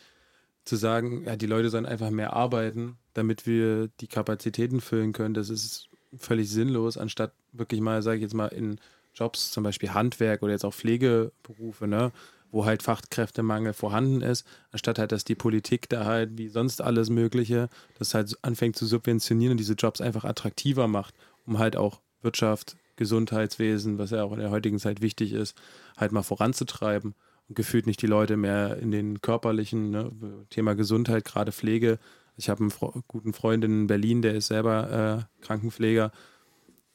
zu 0.65 0.77
sagen, 0.77 1.25
ja, 1.25 1.37
die 1.37 1.47
Leute 1.47 1.69
sollen 1.69 1.87
einfach 1.87 2.11
mehr 2.11 2.33
arbeiten, 2.33 2.97
damit 3.13 3.47
wir 3.47 3.89
die 4.01 4.07
Kapazitäten 4.07 4.81
füllen 4.81 5.13
können, 5.13 5.35
das 5.35 5.51
ist 5.51 5.89
völlig 6.17 6.51
sinnlos, 6.51 6.97
anstatt 6.97 7.33
wirklich 7.53 7.81
mal, 7.81 8.03
sage 8.03 8.17
ich 8.17 8.23
jetzt 8.23 8.35
mal, 8.35 8.49
in 8.49 8.81
Jobs, 9.15 9.51
zum 9.51 9.63
Beispiel 9.63 9.93
Handwerk 9.93 10.43
oder 10.43 10.53
jetzt 10.53 10.65
auch 10.65 10.75
Pflegeberufe, 10.75 11.87
ne, 11.87 12.13
wo 12.51 12.65
halt 12.65 12.83
Fachkräftemangel 12.83 13.73
vorhanden 13.73 14.23
ist, 14.23 14.47
anstatt 14.71 14.99
halt, 14.99 15.13
dass 15.13 15.25
die 15.25 15.35
Politik 15.35 15.89
da 15.89 16.05
halt 16.05 16.39
wie 16.39 16.49
sonst 16.49 16.81
alles 16.81 17.11
Mögliche, 17.11 17.69
das 17.99 18.15
halt 18.15 18.37
anfängt 18.43 18.77
zu 18.77 18.87
subventionieren 18.87 19.53
und 19.53 19.59
diese 19.59 19.75
Jobs 19.75 20.01
einfach 20.01 20.25
attraktiver 20.25 20.89
macht, 20.89 21.15
um 21.47 21.59
halt 21.59 21.77
auch 21.77 22.01
Wirtschaft, 22.23 22.77
Gesundheitswesen, 22.97 23.99
was 23.99 24.11
ja 24.11 24.23
auch 24.23 24.33
in 24.33 24.41
der 24.41 24.51
heutigen 24.51 24.79
Zeit 24.79 25.01
wichtig 25.01 25.33
ist, 25.33 25.57
halt 25.97 26.13
mal 26.13 26.23
voranzutreiben 26.23 27.15
und 27.49 27.55
gefühlt 27.57 27.87
nicht 27.87 28.03
die 28.03 28.07
Leute 28.07 28.37
mehr 28.37 28.79
in 28.79 28.91
den 28.91 29.21
körperlichen, 29.21 29.91
ne, 29.91 30.13
Thema 30.51 30.75
Gesundheit, 30.75 31.25
gerade 31.25 31.53
Pflege. 31.53 31.99
Ich 32.37 32.49
habe 32.49 32.61
einen 32.61 32.71
Fre 32.71 33.03
guten 33.07 33.33
Freund 33.33 33.65
in 33.65 33.87
Berlin, 33.87 34.23
der 34.23 34.35
ist 34.35 34.49
selber 34.49 35.27
äh, 35.41 35.45
Krankenpfleger. 35.45 36.11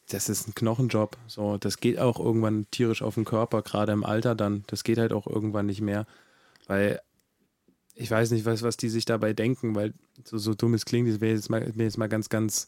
Das 0.10 0.28
ist 0.28 0.48
ein 0.48 0.56
Knochenjob. 0.56 1.18
So, 1.28 1.58
das 1.58 1.78
geht 1.78 2.00
auch 2.00 2.20
irgendwann 2.20 2.66
tierisch 2.72 3.02
auf 3.02 3.16
den 3.16 3.26
Körper, 3.26 3.62
gerade 3.62 3.92
im 3.92 4.04
Alter 4.04 4.36
dann. 4.36 4.64
Das 4.68 4.84
geht 4.84 4.98
halt 4.98 5.14
auch 5.14 5.28
irgendwann 5.28 5.68
nicht 5.68 5.82
mehr. 5.82 6.08
Weil 6.66 7.00
ich 7.94 8.10
weiß 8.10 8.32
nicht, 8.32 8.46
was, 8.46 8.64
was 8.64 8.78
die 8.78 8.90
sich 8.90 9.06
dabei 9.06 9.34
denken, 9.34 9.76
weil 9.76 9.94
so, 10.24 10.38
so 10.38 10.54
dumm 10.56 10.74
es 10.74 10.86
klingt, 10.86 11.10
das 11.10 11.22
wäre 11.22 11.36
jetzt, 11.36 11.50
mal, 11.50 11.72
jetzt 11.76 11.98
mal 11.98 12.08
ganz, 12.08 12.30
ganz 12.30 12.68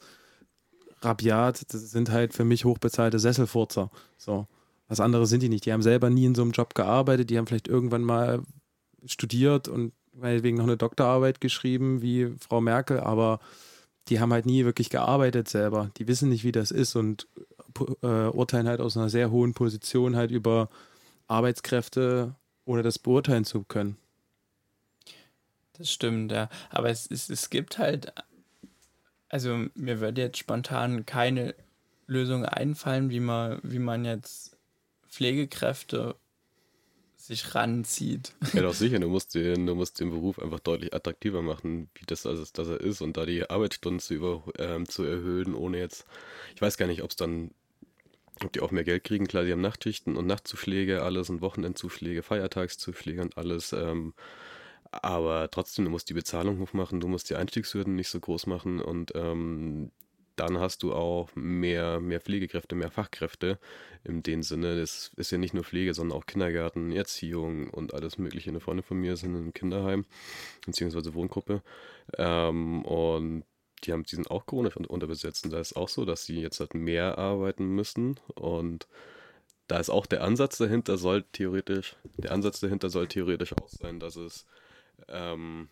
rabiat. 1.02 1.74
Das 1.74 1.92
sind 1.92 2.12
halt 2.12 2.34
für 2.34 2.46
mich 2.46 2.66
hochbezahlte 2.66 3.20
Sesselfurzer. 3.20 3.90
So. 4.18 4.48
Was 4.88 5.00
anderes 5.00 5.30
sind 5.30 5.42
die 5.42 5.50
nicht. 5.50 5.66
Die 5.66 5.72
haben 5.72 5.82
selber 5.82 6.10
nie 6.10 6.26
in 6.26 6.36
so 6.36 6.42
einem 6.42 6.52
Job 6.52 6.76
gearbeitet. 6.76 7.30
Die 7.30 7.38
haben 7.38 7.48
vielleicht 7.48 7.68
irgendwann 7.68 8.04
mal 8.04 8.42
studiert 9.06 9.68
und 9.68 9.94
meinetwegen 10.14 10.58
noch 10.58 10.66
eine 10.66 10.78
Doktorarbeit 10.78 11.42
geschrieben, 11.42 12.02
wie 12.02 12.36
Frau 12.40 12.62
Merkel, 12.62 13.00
aber 13.00 13.40
die 14.10 14.20
haben 14.20 14.34
halt 14.34 14.46
nie 14.46 14.66
wirklich 14.66 14.90
gearbeitet 14.90 15.48
selber. 15.48 15.92
Die 15.98 16.08
wissen 16.08 16.30
nicht, 16.30 16.44
wie 16.44 16.52
das 16.52 16.72
ist 16.72 16.96
und 16.96 17.28
äh, 18.02 18.06
urteilen 18.06 18.68
halt 18.68 18.82
aus 18.82 18.98
einer 18.98 19.10
sehr 19.10 19.32
hohen 19.32 19.54
Position 19.54 20.16
halt 20.16 20.32
über 20.32 20.70
Arbeitskräfte, 21.28 22.36
ohne 22.66 22.82
das 22.82 23.00
beurteilen 23.00 23.46
zu 23.46 23.64
können. 23.64 23.98
Das 25.74 25.92
stimmt, 25.92 26.32
ja. 26.32 26.50
Aber 26.70 26.90
es, 26.90 27.10
es, 27.10 27.30
es 27.30 27.50
gibt 27.50 27.78
halt, 27.78 28.14
also 29.32 29.66
mir 29.76 30.02
würde 30.02 30.22
jetzt 30.22 30.38
spontan 30.38 31.06
keine 31.06 31.56
Lösung 32.06 32.46
einfallen, 32.46 33.10
wie 33.10 33.22
man, 33.22 33.60
wie 33.64 33.80
man 33.80 34.04
jetzt 34.04 34.58
Pflegekräfte 35.10 36.16
sich 37.16 37.56
ranzieht. 37.56 38.34
Ja, 38.54 38.64
doch 38.64 38.74
sicher. 38.74 39.00
Du 39.00 39.08
musst, 39.08 39.34
den, 39.36 39.66
du 39.66 39.76
musst 39.76 40.00
den 40.02 40.10
Beruf 40.10 40.38
einfach 40.40 40.60
deutlich 40.60 40.94
attraktiver 40.94 41.42
machen, 41.42 41.90
wie 41.96 42.06
das, 42.06 42.26
also, 42.26 42.44
dass 42.52 42.68
er 42.68 42.82
ist 42.82 43.02
und 43.02 43.16
da 43.16 43.26
die 43.26 43.50
Arbeitsstunden 43.50 44.00
zu, 44.00 44.16
über, 44.16 44.44
ähm, 44.58 44.90
zu 44.90 45.04
erhöhen, 45.04 45.56
ohne 45.56 45.80
jetzt, 45.80 46.06
ich 46.54 46.62
weiß 46.62 46.78
gar 46.78 46.88
nicht, 46.88 47.02
ob 47.02 47.12
es 47.12 47.16
dann, 47.16 47.52
ob 48.44 48.52
die 48.52 48.60
auch 48.60 48.72
mehr 48.72 48.84
Geld 48.84 49.06
kriegen. 49.06 49.28
Klar, 49.28 49.46
die 49.46 49.54
haben 49.54 49.62
Nachtschichten 49.62 50.18
und 50.18 50.28
Nachtzuschläge, 50.28 51.04
alles 51.04 51.30
und 51.30 51.40
Wochenendzuschläge, 51.40 52.22
Feiertagszuschläge 52.22 53.22
und 53.22 53.38
alles. 53.38 53.72
Ähm, 53.72 54.14
aber 54.92 55.50
trotzdem, 55.52 55.86
du 55.86 55.92
musst 55.92 56.10
die 56.10 56.14
Bezahlung 56.14 56.60
hochmachen, 56.60 57.00
du 57.00 57.08
musst 57.08 57.30
die 57.30 57.36
Einstiegshürden 57.36 57.96
nicht 57.96 58.10
so 58.10 58.20
groß 58.20 58.48
machen 58.48 58.82
und 58.82 59.14
ähm, 59.16 59.92
dann 60.36 60.60
hast 60.60 60.84
du 60.84 60.94
auch 60.94 61.30
mehr, 61.36 62.00
mehr 62.00 62.20
Pflegekräfte, 62.20 62.76
mehr 62.76 62.90
Fachkräfte. 62.90 63.60
In 64.04 64.24
dem 64.24 64.44
Sinne, 64.44 64.80
das 64.80 65.12
ist 65.16 65.32
ja 65.32 65.38
nicht 65.38 65.54
nur 65.54 65.64
Pflege, 65.64 65.94
sondern 65.94 66.18
auch 66.18 66.26
Kindergarten, 66.26 66.92
Erziehung 66.92 67.70
und 67.70 67.94
alles 67.94 68.18
Mögliche. 68.18 68.50
Eine 68.50 68.60
Freundin 68.60 68.84
von 68.84 68.98
mir 68.98 69.18
sind 69.18 69.36
im 69.36 69.54
Kinderheim, 69.54 70.06
beziehungsweise 70.66 71.14
Wohngruppe. 71.14 71.62
Ähm, 72.18 72.84
und 72.86 73.44
die, 73.84 73.92
haben, 73.94 74.04
die 74.04 74.16
sind 74.16 74.32
auch 74.32 74.46
Corona 74.46 74.72
unterbesetzt. 74.88 75.46
Und 75.46 75.54
da 75.54 75.60
ist 75.60 75.76
auch 75.76 75.90
so, 75.90 76.06
dass 76.06 76.26
sie 76.26 76.40
jetzt 76.40 76.60
halt 76.60 76.74
mehr 76.74 77.18
arbeiten 77.18 77.68
müssen. 77.68 78.20
Und 78.36 78.88
da 79.68 79.80
ist 79.80 79.90
auch 79.90 80.06
der 80.06 80.24
Ansatz 80.24 80.58
dahinter, 80.58 80.98
soll 80.98 81.24
theoretisch, 81.34 81.96
der 82.18 82.32
Ansatz 82.32 82.60
dahinter 82.62 82.90
soll 82.90 83.08
theoretisch 83.08 83.54
auch 83.54 83.70
sein, 83.70 84.00
dass 84.00 84.16
es 84.16 84.46
ähm, 85.08 85.70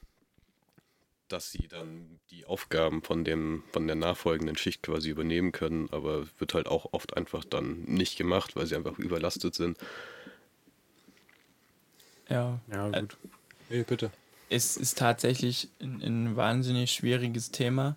dass 1.28 1.52
sie 1.52 1.68
dann 1.68 2.20
die 2.32 2.46
Aufgaben 2.46 3.04
von 3.04 3.24
dem, 3.24 3.64
von 3.72 3.88
der 3.88 3.96
nachfolgenden 3.96 4.58
Schicht 4.58 4.84
quasi 4.84 5.10
übernehmen 5.10 5.52
können, 5.52 5.90
aber 5.92 6.26
wird 6.40 6.54
halt 6.54 6.68
auch 6.68 6.94
oft 6.94 7.16
einfach 7.16 7.46
dann 7.46 7.84
nicht 7.84 8.18
gemacht, 8.18 8.56
weil 8.56 8.66
sie 8.66 8.76
einfach 8.76 8.98
überlastet 8.98 9.56
sind. 9.56 9.78
Ja. 12.30 12.60
Ja, 12.72 12.90
gut. 12.90 12.96
Äh, 12.96 13.28
hey, 13.70 13.84
bitte. 13.84 14.12
Es 14.50 14.78
ist 14.78 14.98
tatsächlich 14.98 15.70
ein, 15.80 16.02
ein 16.02 16.36
wahnsinnig 16.36 16.92
schwieriges 16.92 17.52
Thema. 17.52 17.96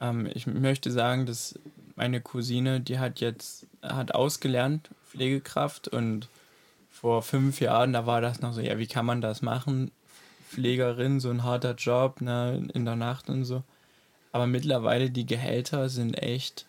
Ähm, 0.00 0.28
ich 0.34 0.46
möchte 0.46 0.90
sagen, 0.90 1.26
dass 1.26 1.58
meine 1.94 2.20
Cousine, 2.20 2.80
die 2.80 2.98
hat 2.98 3.20
jetzt, 3.20 3.66
hat 3.82 4.14
ausgelernt, 4.14 4.90
Pflegekraft 5.08 5.88
und 5.88 6.28
vor 6.90 7.22
fünf 7.22 7.60
Jahren, 7.60 7.92
da 7.92 8.06
war 8.06 8.20
das 8.20 8.40
noch 8.40 8.52
so, 8.52 8.60
ja, 8.60 8.78
wie 8.78 8.86
kann 8.86 9.06
man 9.06 9.20
das 9.20 9.42
machen? 9.42 9.90
Pflegerin, 10.52 11.18
so 11.18 11.30
ein 11.30 11.42
harter 11.42 11.74
Job, 11.74 12.20
ne, 12.20 12.68
in 12.74 12.84
der 12.84 12.96
Nacht 12.96 13.30
und 13.30 13.44
so. 13.44 13.62
Aber 14.32 14.46
mittlerweile 14.46 15.10
die 15.10 15.26
Gehälter 15.26 15.88
sind 15.88 16.14
echt 16.22 16.66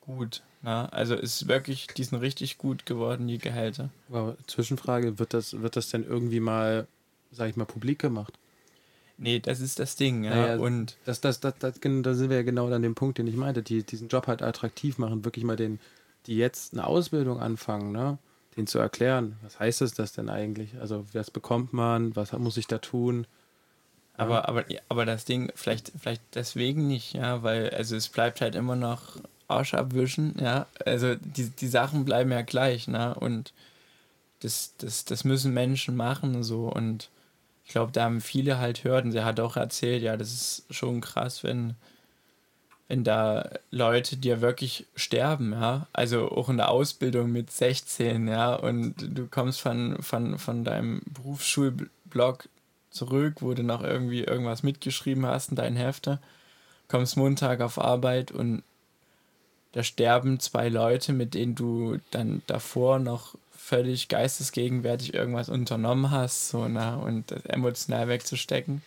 gut. 0.00 0.42
Ne? 0.62 0.92
Also 0.92 1.14
ist 1.14 1.48
wirklich, 1.48 1.88
die 1.88 2.04
sind 2.04 2.20
richtig 2.20 2.58
gut 2.58 2.86
geworden, 2.86 3.26
die 3.26 3.38
Gehälter. 3.38 3.90
Aber 4.08 4.36
Zwischenfrage, 4.46 5.18
wird 5.18 5.34
das, 5.34 5.60
wird 5.60 5.76
das 5.76 5.90
denn 5.90 6.04
irgendwie 6.04 6.40
mal, 6.40 6.86
sag 7.32 7.50
ich 7.50 7.56
mal, 7.56 7.64
publik 7.64 7.98
gemacht? 7.98 8.34
Nee, 9.18 9.40
das 9.40 9.60
ist 9.60 9.78
das 9.78 9.96
Ding, 9.96 10.24
ja. 10.24 10.30
Naja, 10.30 10.56
und 10.56 10.96
das, 11.06 11.20
das, 11.20 11.40
das, 11.40 11.54
das, 11.58 11.80
da 11.80 12.14
sind 12.14 12.30
wir 12.30 12.36
ja 12.36 12.42
genau 12.42 12.70
an 12.70 12.82
dem 12.82 12.94
Punkt, 12.94 13.18
den 13.18 13.26
ich 13.26 13.36
meinte, 13.36 13.62
die 13.62 13.82
diesen 13.82 14.08
Job 14.08 14.26
halt 14.26 14.42
attraktiv 14.42 14.98
machen, 14.98 15.24
wirklich 15.24 15.44
mal 15.44 15.56
den, 15.56 15.80
die 16.26 16.36
jetzt 16.36 16.74
eine 16.74 16.86
Ausbildung 16.86 17.40
anfangen, 17.40 17.92
ne? 17.92 18.18
Den 18.56 18.66
zu 18.66 18.78
erklären. 18.78 19.36
Was 19.42 19.60
heißt 19.60 19.82
es 19.82 19.94
das 19.94 20.12
denn 20.12 20.28
eigentlich? 20.28 20.78
Also, 20.80 21.04
was 21.12 21.30
bekommt 21.30 21.72
man? 21.72 22.16
Was 22.16 22.32
muss 22.32 22.56
ich 22.56 22.66
da 22.66 22.78
tun? 22.78 23.26
Aber, 24.16 24.48
aber, 24.48 24.64
aber 24.88 25.04
das 25.04 25.26
Ding, 25.26 25.52
vielleicht, 25.54 25.92
vielleicht 25.98 26.22
deswegen 26.34 26.86
nicht, 26.86 27.12
ja, 27.12 27.42
weil, 27.42 27.70
also 27.70 27.96
es 27.96 28.08
bleibt 28.08 28.40
halt 28.40 28.54
immer 28.54 28.74
noch 28.74 29.18
Arsch 29.46 29.74
abwischen, 29.74 30.34
ja. 30.40 30.66
Also 30.84 31.14
die, 31.16 31.50
die 31.50 31.68
Sachen 31.68 32.04
bleiben 32.04 32.32
ja 32.32 32.42
gleich, 32.42 32.88
ne? 32.88 33.14
Und 33.14 33.52
das, 34.40 34.74
das, 34.78 35.04
das 35.04 35.24
müssen 35.24 35.52
Menschen 35.52 35.96
machen, 35.96 36.42
so. 36.42 36.68
Und 36.72 37.10
ich 37.64 37.72
glaube, 37.72 37.92
da 37.92 38.04
haben 38.04 38.20
viele 38.20 38.58
halt 38.58 38.84
Hürden. 38.84 39.12
Sie 39.12 39.22
hat 39.22 39.38
auch 39.40 39.56
erzählt, 39.56 40.02
ja, 40.02 40.16
das 40.16 40.32
ist 40.32 40.64
schon 40.70 41.00
krass, 41.00 41.44
wenn, 41.44 41.74
wenn 42.88 43.02
da 43.02 43.50
Leute 43.70 44.16
dir 44.16 44.40
wirklich 44.40 44.86
sterben, 44.94 45.52
ja. 45.52 45.86
Also 45.92 46.30
auch 46.30 46.48
in 46.48 46.56
der 46.56 46.70
Ausbildung 46.70 47.32
mit 47.32 47.50
16, 47.50 48.28
ja, 48.28 48.54
und 48.54 48.94
du 48.98 49.26
kommst 49.26 49.60
von, 49.60 50.02
von, 50.02 50.38
von 50.38 50.64
deinem 50.64 51.02
Berufsschulblock 51.06 52.48
zurück, 52.90 53.34
wo 53.40 53.54
du 53.54 53.62
noch 53.62 53.82
irgendwie 53.82 54.22
irgendwas 54.22 54.62
mitgeschrieben 54.62 55.26
hast 55.26 55.50
in 55.50 55.56
deinen 55.56 55.76
Hefte, 55.76 56.20
kommst 56.88 57.16
Montag 57.16 57.60
auf 57.60 57.78
Arbeit 57.78 58.30
und 58.30 58.62
da 59.72 59.82
sterben 59.82 60.40
zwei 60.40 60.68
Leute, 60.68 61.12
mit 61.12 61.34
denen 61.34 61.54
du 61.54 61.98
dann 62.10 62.40
davor 62.46 62.98
noch 62.98 63.34
völlig 63.54 64.08
geistesgegenwärtig 64.08 65.12
irgendwas 65.12 65.48
unternommen 65.48 66.10
hast, 66.12 66.48
so, 66.48 66.66
na, 66.68 66.94
und 66.96 67.30
das 67.30 67.44
emotional 67.46 68.08
wegzustecken. 68.08 68.80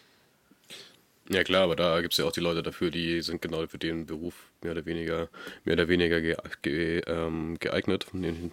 Ja 1.32 1.44
klar, 1.44 1.64
aber 1.64 1.76
da 1.76 2.02
gibt 2.02 2.14
es 2.14 2.18
ja 2.18 2.26
auch 2.26 2.32
die 2.32 2.40
Leute 2.40 2.64
dafür, 2.64 2.90
die 2.90 3.22
sind 3.22 3.42
genau 3.42 3.66
für 3.68 3.78
den 3.78 4.08
Beruf 4.08 4.34
mehr 4.64 4.72
oder 4.72 4.86
weniger, 4.86 5.30
mehr 5.64 5.74
oder 5.74 5.88
weniger 5.88 6.22
ge, 6.22 6.36
ge, 6.64 7.02
ähm, 7.06 7.58
geeignet. 7.60 8.08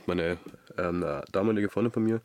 Meine 0.07 0.37
ähm, 0.77 1.05
damalige 1.33 1.71
Freundin 1.71 1.93
von 1.93 2.05
mir, 2.05 2.21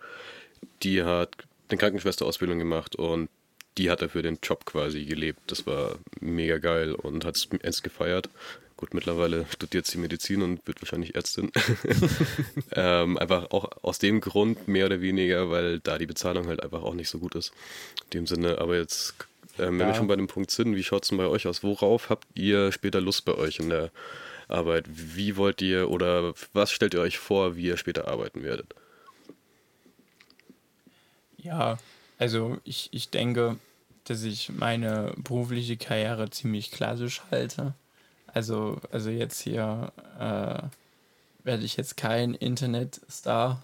die 0.83 1.03
hat 1.03 1.45
eine 1.69 1.77
Krankenschwesterausbildung 1.77 2.59
gemacht 2.59 2.97
und 2.97 3.29
die 3.77 3.89
hat 3.89 4.01
dafür 4.01 4.23
den 4.23 4.39
Job 4.43 4.65
quasi 4.65 5.05
gelebt. 5.05 5.39
Das 5.47 5.65
war 5.65 5.97
mega 6.19 6.57
geil 6.57 6.93
und 6.93 7.23
hat 7.23 7.37
es 7.61 7.81
gefeiert. 7.81 8.29
Gut, 8.75 8.93
mittlerweile 8.93 9.45
studiert 9.49 9.85
sie 9.85 9.99
Medizin 9.99 10.41
und 10.41 10.65
wird 10.67 10.81
wahrscheinlich 10.81 11.15
Ärztin. 11.15 11.51
ähm, 12.73 13.17
einfach 13.17 13.51
auch 13.51 13.69
aus 13.83 13.99
dem 13.99 14.21
Grund 14.21 14.67
mehr 14.67 14.87
oder 14.87 15.01
weniger, 15.01 15.49
weil 15.51 15.79
da 15.79 15.97
die 15.97 16.07
Bezahlung 16.07 16.47
halt 16.47 16.63
einfach 16.63 16.81
auch 16.81 16.95
nicht 16.95 17.09
so 17.09 17.19
gut 17.19 17.35
ist. 17.35 17.53
In 18.05 18.21
dem 18.21 18.27
Sinne, 18.27 18.57
aber 18.57 18.77
jetzt, 18.77 19.13
ähm, 19.59 19.79
wenn 19.79 19.87
ja. 19.87 19.87
wir 19.87 19.93
schon 19.95 20.07
bei 20.07 20.15
dem 20.15 20.27
Punkt 20.27 20.51
sind, 20.51 20.75
wie 20.75 20.83
schaut 20.83 21.03
es 21.03 21.09
denn 21.09 21.17
bei 21.17 21.27
euch 21.27 21.47
aus? 21.47 21.63
Worauf 21.63 22.09
habt 22.09 22.27
ihr 22.35 22.71
später 22.71 23.01
Lust 23.01 23.25
bei 23.25 23.35
euch 23.35 23.59
in 23.59 23.69
der 23.69 23.91
Arbeit? 24.47 24.85
Wie 24.87 25.37
wollt 25.37 25.61
ihr 25.61 25.89
oder 25.89 26.33
was 26.53 26.71
stellt 26.71 26.93
ihr 26.93 27.01
euch 27.01 27.17
vor, 27.17 27.55
wie 27.55 27.65
ihr 27.65 27.77
später 27.77 28.07
arbeiten 28.07 28.43
werdet? 28.43 28.73
Ja, 31.37 31.77
also 32.17 32.57
ich, 32.63 32.89
ich 32.91 33.09
denke, 33.09 33.57
dass 34.05 34.23
ich 34.23 34.49
meine 34.49 35.13
berufliche 35.17 35.77
Karriere 35.77 36.29
ziemlich 36.29 36.71
klassisch 36.71 37.21
halte. 37.31 37.73
Also, 38.27 38.79
also 38.91 39.09
jetzt 39.09 39.41
hier 39.41 39.91
äh, 40.19 40.67
werde 41.43 41.63
ich 41.63 41.77
jetzt 41.77 41.97
kein 41.97 42.33
Internetstar 42.33 43.63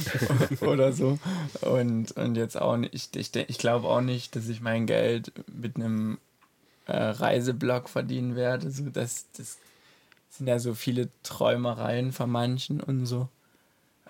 oder 0.60 0.92
so. 0.92 1.18
Und, 1.60 2.12
und 2.12 2.36
jetzt 2.36 2.60
auch 2.60 2.76
nicht, 2.76 3.16
ich, 3.16 3.34
ich, 3.34 3.58
glaube 3.58 3.88
auch 3.88 4.00
nicht, 4.00 4.36
dass 4.36 4.48
ich 4.48 4.60
mein 4.60 4.86
Geld 4.86 5.32
mit 5.46 5.76
einem 5.76 6.18
äh, 6.86 6.96
Reiseblog 6.96 7.88
verdienen 7.88 8.36
werde. 8.36 8.70
So, 8.70 8.84
das, 8.90 9.26
das 9.36 9.58
sind 10.30 10.46
ja 10.46 10.58
so 10.58 10.74
viele 10.74 11.08
Träumereien 11.22 12.12
von 12.12 12.30
manchen 12.30 12.80
und 12.80 13.06
so. 13.06 13.28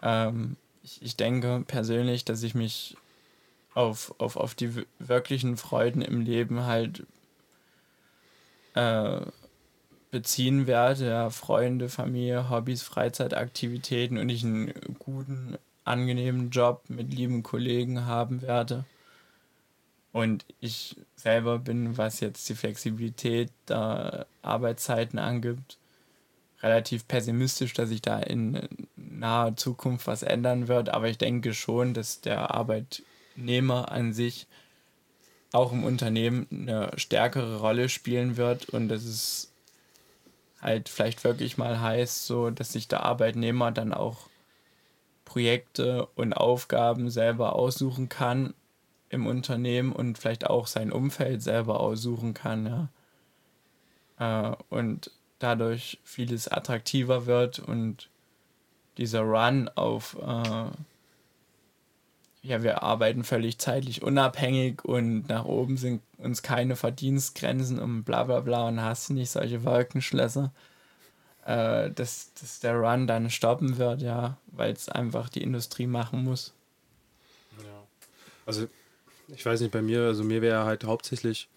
Ähm, 0.02 0.56
ich, 0.82 1.02
ich 1.02 1.16
denke 1.16 1.64
persönlich, 1.66 2.24
dass 2.24 2.42
ich 2.42 2.54
mich 2.54 2.96
auf, 3.74 4.14
auf, 4.18 4.36
auf 4.36 4.54
die 4.54 4.84
wirklichen 4.98 5.56
Freuden 5.56 6.02
im 6.02 6.20
Leben 6.20 6.64
halt 6.64 7.04
äh, 8.74 9.20
beziehen 10.14 10.68
werde, 10.68 11.08
ja, 11.08 11.28
Freunde, 11.28 11.88
Familie, 11.88 12.48
Hobbys, 12.48 12.82
Freizeitaktivitäten 12.82 14.16
und 14.16 14.28
ich 14.28 14.44
einen 14.44 14.72
guten, 15.00 15.58
angenehmen 15.82 16.50
Job 16.50 16.84
mit 16.86 17.12
lieben 17.12 17.42
Kollegen 17.42 18.06
haben 18.06 18.40
werde. 18.40 18.84
Und 20.12 20.44
ich 20.60 20.94
selber 21.16 21.58
bin, 21.58 21.98
was 21.98 22.20
jetzt 22.20 22.48
die 22.48 22.54
Flexibilität 22.54 23.50
der 23.68 24.28
Arbeitszeiten 24.42 25.18
angibt, 25.18 25.78
relativ 26.62 27.08
pessimistisch, 27.08 27.72
dass 27.72 27.88
sich 27.88 28.00
da 28.00 28.20
in 28.20 28.68
naher 28.94 29.56
Zukunft 29.56 30.06
was 30.06 30.22
ändern 30.22 30.68
wird. 30.68 30.90
Aber 30.90 31.08
ich 31.08 31.18
denke 31.18 31.54
schon, 31.54 31.92
dass 31.92 32.20
der 32.20 32.54
Arbeitnehmer 32.54 33.90
an 33.90 34.12
sich 34.12 34.46
auch 35.50 35.72
im 35.72 35.82
Unternehmen 35.82 36.46
eine 36.52 36.92
stärkere 36.98 37.58
Rolle 37.58 37.88
spielen 37.88 38.36
wird 38.36 38.68
und 38.68 38.88
dass 38.88 39.02
es 39.02 39.50
halt 40.64 40.88
vielleicht 40.88 41.22
wirklich 41.24 41.58
mal 41.58 41.80
heißt, 41.80 42.26
so 42.26 42.50
dass 42.50 42.72
sich 42.72 42.88
der 42.88 43.04
Arbeitnehmer 43.04 43.70
dann 43.70 43.92
auch 43.92 44.28
Projekte 45.24 46.06
und 46.14 46.32
Aufgaben 46.32 47.10
selber 47.10 47.54
aussuchen 47.54 48.08
kann 48.08 48.54
im 49.10 49.26
Unternehmen 49.26 49.92
und 49.92 50.18
vielleicht 50.18 50.46
auch 50.48 50.66
sein 50.66 50.90
Umfeld 50.92 51.42
selber 51.42 51.80
aussuchen 51.80 52.34
kann, 52.34 52.66
ja. 54.18 54.50
Äh, 54.50 54.56
und 54.70 55.10
dadurch 55.38 56.00
vieles 56.04 56.48
attraktiver 56.48 57.26
wird 57.26 57.58
und 57.58 58.08
dieser 58.96 59.20
Run 59.20 59.68
auf 59.74 60.16
äh, 60.20 60.70
ja, 62.44 62.62
wir 62.62 62.82
arbeiten 62.82 63.24
völlig 63.24 63.58
zeitlich 63.58 64.02
unabhängig 64.02 64.84
und 64.84 65.28
nach 65.28 65.46
oben 65.46 65.78
sind 65.78 66.02
uns 66.18 66.42
keine 66.42 66.76
Verdienstgrenzen 66.76 67.78
und 67.78 68.04
bla 68.04 68.24
bla 68.24 68.40
bla 68.40 68.68
und 68.68 68.82
hast 68.82 69.08
nicht 69.10 69.30
solche 69.30 69.64
Wolkenschlösser, 69.64 70.52
äh, 71.46 71.90
dass, 71.90 72.34
dass 72.34 72.60
der 72.60 72.74
Run 72.76 73.06
dann 73.06 73.30
stoppen 73.30 73.78
wird, 73.78 74.02
ja, 74.02 74.36
weil 74.48 74.74
es 74.74 74.90
einfach 74.90 75.30
die 75.30 75.42
Industrie 75.42 75.86
machen 75.86 76.22
muss. 76.22 76.52
Ja. 77.58 77.82
Also, 78.44 78.68
ich 79.28 79.44
weiß 79.44 79.62
nicht, 79.62 79.72
bei 79.72 79.80
mir, 79.80 80.02
also 80.02 80.22
mir 80.22 80.42
wäre 80.42 80.66
halt 80.66 80.84
hauptsächlich 80.84 81.48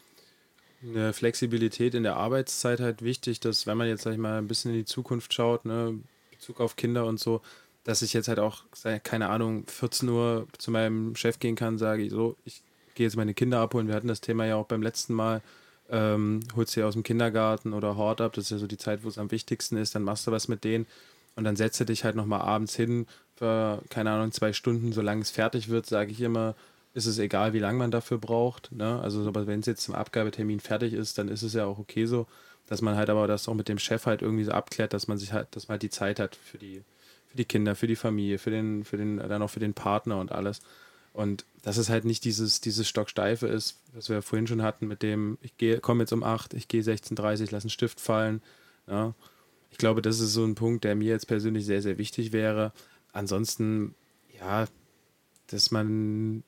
eine 0.82 1.12
Flexibilität 1.12 1.96
in 1.96 2.04
der 2.04 2.16
Arbeitszeit 2.16 2.80
halt 2.80 3.02
wichtig, 3.02 3.42
dass 3.42 3.68
wenn 3.68 3.78
man 3.78 3.90
jetzt, 3.90 4.04
sag 4.04 4.14
ich 4.14 4.20
mal, 4.20 4.38
ein 4.38 4.48
bisschen 4.48 4.72
in 4.72 4.78
die 4.78 4.86
Zukunft 4.86 5.34
schaut, 5.34 5.66
ne, 5.66 6.00
Bezug 6.32 6.62
auf 6.62 6.78
Kinder 6.78 7.06
und 7.06 7.20
so, 7.20 7.42
dass 7.88 8.02
ich 8.02 8.12
jetzt 8.12 8.28
halt 8.28 8.40
auch, 8.40 8.66
keine 9.04 9.30
Ahnung, 9.30 9.66
14 9.66 10.10
Uhr 10.10 10.46
zu 10.58 10.72
meinem 10.72 11.16
Chef 11.16 11.40
gehen 11.40 11.56
kann, 11.56 11.78
sage 11.78 12.04
ich 12.04 12.12
so, 12.12 12.36
ich 12.44 12.62
gehe 12.96 13.06
jetzt 13.08 13.16
meine 13.16 13.34
Kinder 13.34 13.62
abholen. 13.62 13.88
Wir 13.88 13.96
hatten 13.96 14.10
das 14.10 14.20
Thema 14.20 14.46
ja 14.46 14.58
auch 14.58 14.66
beim 14.66 14.82
letzten 14.82 15.14
Mal. 15.14 15.42
Ähm, 15.90 16.42
holst 16.54 16.74
sie 16.74 16.84
aus 16.84 16.96
dem 16.96 17.04
Kindergarten 17.04 17.72
oder 17.72 17.96
Hort 17.96 18.20
ab, 18.20 18.34
das 18.34 18.46
ist 18.46 18.50
ja 18.50 18.58
so 18.58 18.68
die 18.68 18.78
Zeit, 18.78 19.06
wo 19.06 19.08
es 19.08 19.18
am 19.18 19.32
wichtigsten 19.32 19.78
ist, 19.78 19.96
dann 19.96 20.04
machst 20.04 20.28
du 20.28 20.32
was 20.34 20.50
mit 20.50 20.66
denen 20.66 20.86
und 21.38 21.46
dann 21.46 21.56
setze 21.56 21.86
dich 21.86 22.04
halt 22.04 22.18
nochmal 22.18 22.42
abends 22.42 22.76
hin 22.76 23.08
für, 23.36 23.82
keine 23.90 24.12
Ahnung, 24.12 24.34
zwei 24.34 24.52
Stunden, 24.52 24.92
solange 24.92 25.22
es 25.22 25.32
fertig 25.32 25.70
wird, 25.70 25.86
sage 25.86 26.12
ich 26.12 26.20
immer, 26.20 26.56
ist 26.94 27.06
es 27.06 27.20
egal, 27.20 27.54
wie 27.54 27.60
lange 27.60 27.78
man 27.78 27.92
dafür 27.92 28.18
braucht. 28.18 28.70
Ne? 28.74 29.00
Also, 29.00 29.26
aber 29.26 29.48
wenn 29.48 29.62
es 29.62 29.66
jetzt 29.66 29.84
zum 29.84 29.96
Abgabetermin 29.96 30.60
fertig 30.60 30.92
ist, 30.92 31.18
dann 31.18 31.30
ist 31.30 31.42
es 31.42 31.54
ja 31.54 31.66
auch 31.66 31.80
okay 31.80 32.06
so, 32.06 32.28
dass 32.66 32.82
man 32.82 32.98
halt 32.98 33.10
aber 33.10 33.28
das 33.28 33.48
auch 33.48 33.54
mit 33.54 33.70
dem 33.70 33.80
Chef 33.80 34.08
halt 34.08 34.22
irgendwie 34.22 34.44
so 34.44 34.52
abklärt, 34.52 34.92
dass 34.92 35.08
man 35.08 35.18
sich 35.18 35.32
halt, 35.32 35.48
dass 35.52 35.70
man 35.70 35.76
halt 35.76 35.84
die 35.84 35.90
Zeit 35.90 36.20
hat 36.20 36.36
für 36.36 36.58
die, 36.58 36.84
die 37.38 37.46
Kinder, 37.46 37.76
für 37.76 37.88
die 37.88 37.96
Familie, 37.96 38.38
für 38.38 38.52
den, 38.52 38.84
für 38.84 38.98
den, 38.98 39.18
dann 39.18 39.42
auch 39.42 39.50
für 39.50 39.60
den 39.60 39.74
Partner 39.74 40.20
und 40.20 40.32
alles. 40.32 40.62
Und 41.14 41.46
dass 41.64 41.78
es 41.78 41.90
halt 41.90 42.06
nicht 42.06 42.26
dieses, 42.26 42.62
dieses 42.62 42.88
Stocksteife 42.88 43.48
ist, 43.48 43.80
was 43.94 44.10
wir 44.10 44.22
vorhin 44.22 44.46
schon 44.46 44.62
hatten, 44.62 44.88
mit 44.88 45.02
dem, 45.02 45.38
ich 45.42 45.58
gehe, 45.58 45.80
komme 45.80 46.04
jetzt 46.04 46.14
um 46.14 46.24
8, 46.24 46.54
ich 46.54 46.68
gehe 46.68 46.82
16.30 46.82 47.48
lass 47.52 47.64
einen 47.64 47.72
Stift 47.72 48.00
fallen. 48.00 48.42
Ja. 48.88 49.16
Ich 49.72 49.78
glaube, 49.78 50.02
das 50.02 50.20
ist 50.20 50.34
so 50.34 50.46
ein 50.46 50.56
Punkt, 50.56 50.84
der 50.84 50.96
mir 50.96 51.10
jetzt 51.10 51.28
persönlich 51.28 51.66
sehr, 51.66 51.82
sehr 51.82 51.98
wichtig 51.98 52.34
wäre. 52.34 52.72
Ansonsten, 53.14 53.96
ja, 54.40 54.68
dass 55.48 55.72
man 55.72 56.44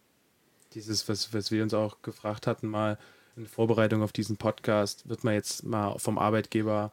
dieses, 0.73 1.09
was, 1.09 1.33
was 1.33 1.51
wir 1.51 1.63
uns 1.63 1.73
auch 1.73 2.01
gefragt 2.01 2.45
hatten, 2.45 2.67
mal 2.67 2.99
in 3.35 3.47
Vorbereitung 3.47 4.03
auf 4.03 4.11
diesen 4.11 4.37
Podcast, 4.37 5.09
wird 5.09 5.23
man 5.23 5.33
jetzt 5.33 5.63
mal 5.63 5.97
vom 5.97 6.17
Arbeitgeber 6.17 6.91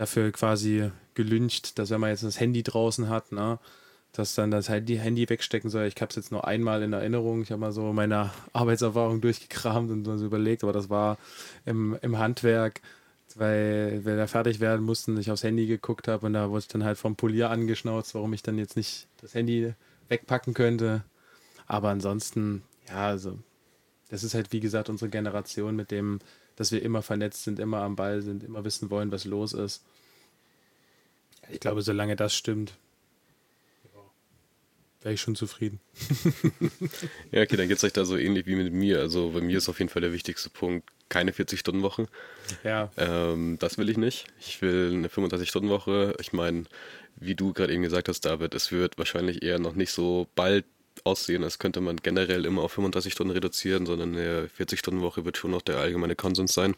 dafür 0.00 0.32
quasi 0.32 0.90
gelüncht, 1.12 1.78
dass 1.78 1.90
wenn 1.90 2.00
man 2.00 2.08
jetzt 2.08 2.22
das 2.22 2.40
Handy 2.40 2.62
draußen 2.62 3.10
hat, 3.10 3.32
ne, 3.32 3.58
dass 4.12 4.34
dann 4.34 4.50
das 4.50 4.70
Handy 4.70 5.28
wegstecken 5.28 5.68
soll. 5.68 5.84
Ich 5.84 5.96
habe 5.96 6.08
es 6.08 6.16
jetzt 6.16 6.32
nur 6.32 6.48
einmal 6.48 6.82
in 6.82 6.94
Erinnerung. 6.94 7.42
Ich 7.42 7.52
habe 7.52 7.60
mal 7.60 7.70
so 7.70 7.92
meine 7.92 8.30
Arbeitserfahrung 8.54 9.20
durchgekramt 9.20 9.90
und 9.90 10.06
so 10.06 10.24
überlegt, 10.24 10.64
aber 10.64 10.72
das 10.72 10.88
war 10.88 11.18
im, 11.66 11.98
im 12.00 12.16
Handwerk, 12.16 12.80
weil 13.36 14.00
wir 14.06 14.16
da 14.16 14.26
fertig 14.26 14.58
werden 14.58 14.86
mussten, 14.86 15.20
ich 15.20 15.30
aufs 15.30 15.44
Handy 15.44 15.66
geguckt 15.66 16.08
habe 16.08 16.24
und 16.24 16.32
da 16.32 16.48
wurde 16.48 16.60
ich 16.60 16.68
dann 16.68 16.82
halt 16.82 16.96
vom 16.96 17.14
Polier 17.14 17.50
angeschnauzt, 17.50 18.14
warum 18.14 18.32
ich 18.32 18.42
dann 18.42 18.56
jetzt 18.56 18.78
nicht 18.78 19.06
das 19.20 19.34
Handy 19.34 19.74
wegpacken 20.08 20.54
könnte. 20.54 21.04
Aber 21.66 21.90
ansonsten, 21.90 22.62
ja, 22.88 23.06
also 23.08 23.38
das 24.08 24.24
ist 24.24 24.32
halt 24.32 24.50
wie 24.50 24.60
gesagt 24.60 24.88
unsere 24.88 25.10
Generation 25.10 25.76
mit 25.76 25.90
dem, 25.90 26.20
dass 26.56 26.72
wir 26.72 26.82
immer 26.82 27.02
vernetzt 27.02 27.44
sind, 27.44 27.58
immer 27.58 27.78
am 27.82 27.96
Ball 27.96 28.22
sind, 28.22 28.44
immer 28.44 28.64
wissen 28.64 28.90
wollen, 28.90 29.12
was 29.12 29.24
los 29.24 29.52
ist. 29.52 29.82
Ich 31.50 31.60
glaube, 31.60 31.82
solange 31.82 32.16
das 32.16 32.34
stimmt, 32.34 32.74
wäre 35.02 35.14
ich 35.14 35.20
schon 35.20 35.34
zufrieden. 35.34 35.80
ja, 37.32 37.42
okay, 37.42 37.56
dann 37.56 37.68
geht 37.68 37.78
es 37.78 37.84
euch 37.84 37.92
da 37.92 38.04
so 38.04 38.16
ähnlich 38.16 38.46
wie 38.46 38.56
mit 38.56 38.72
mir. 38.72 39.00
Also 39.00 39.30
bei 39.30 39.40
mir 39.40 39.58
ist 39.58 39.68
auf 39.68 39.78
jeden 39.78 39.88
Fall 39.88 40.02
der 40.02 40.12
wichtigste 40.12 40.50
Punkt, 40.50 40.88
keine 41.08 41.32
40-Stunden-Woche. 41.32 42.06
Ja. 42.64 42.90
Ähm, 42.96 43.56
das 43.58 43.78
will 43.78 43.88
ich 43.88 43.96
nicht. 43.96 44.26
Ich 44.38 44.60
will 44.60 44.92
eine 44.92 45.08
35-Stunden-Woche. 45.08 46.16
Ich 46.20 46.32
meine, 46.32 46.64
wie 47.16 47.34
du 47.34 47.52
gerade 47.52 47.72
eben 47.72 47.82
gesagt 47.82 48.08
hast, 48.08 48.20
David, 48.22 48.54
es 48.54 48.72
wird 48.72 48.98
wahrscheinlich 48.98 49.42
eher 49.42 49.58
noch 49.58 49.74
nicht 49.74 49.92
so 49.92 50.28
bald 50.34 50.66
aussehen, 51.04 51.44
als 51.44 51.58
könnte 51.58 51.80
man 51.80 51.96
generell 51.96 52.44
immer 52.44 52.62
auf 52.62 52.72
35 52.72 53.12
Stunden 53.12 53.32
reduzieren, 53.32 53.86
sondern 53.86 54.14
eine 54.14 54.48
40-Stunden-Woche 54.58 55.24
wird 55.24 55.36
schon 55.36 55.50
noch 55.50 55.62
der 55.62 55.78
allgemeine 55.78 56.16
Konsens 56.16 56.52
sein. 56.52 56.74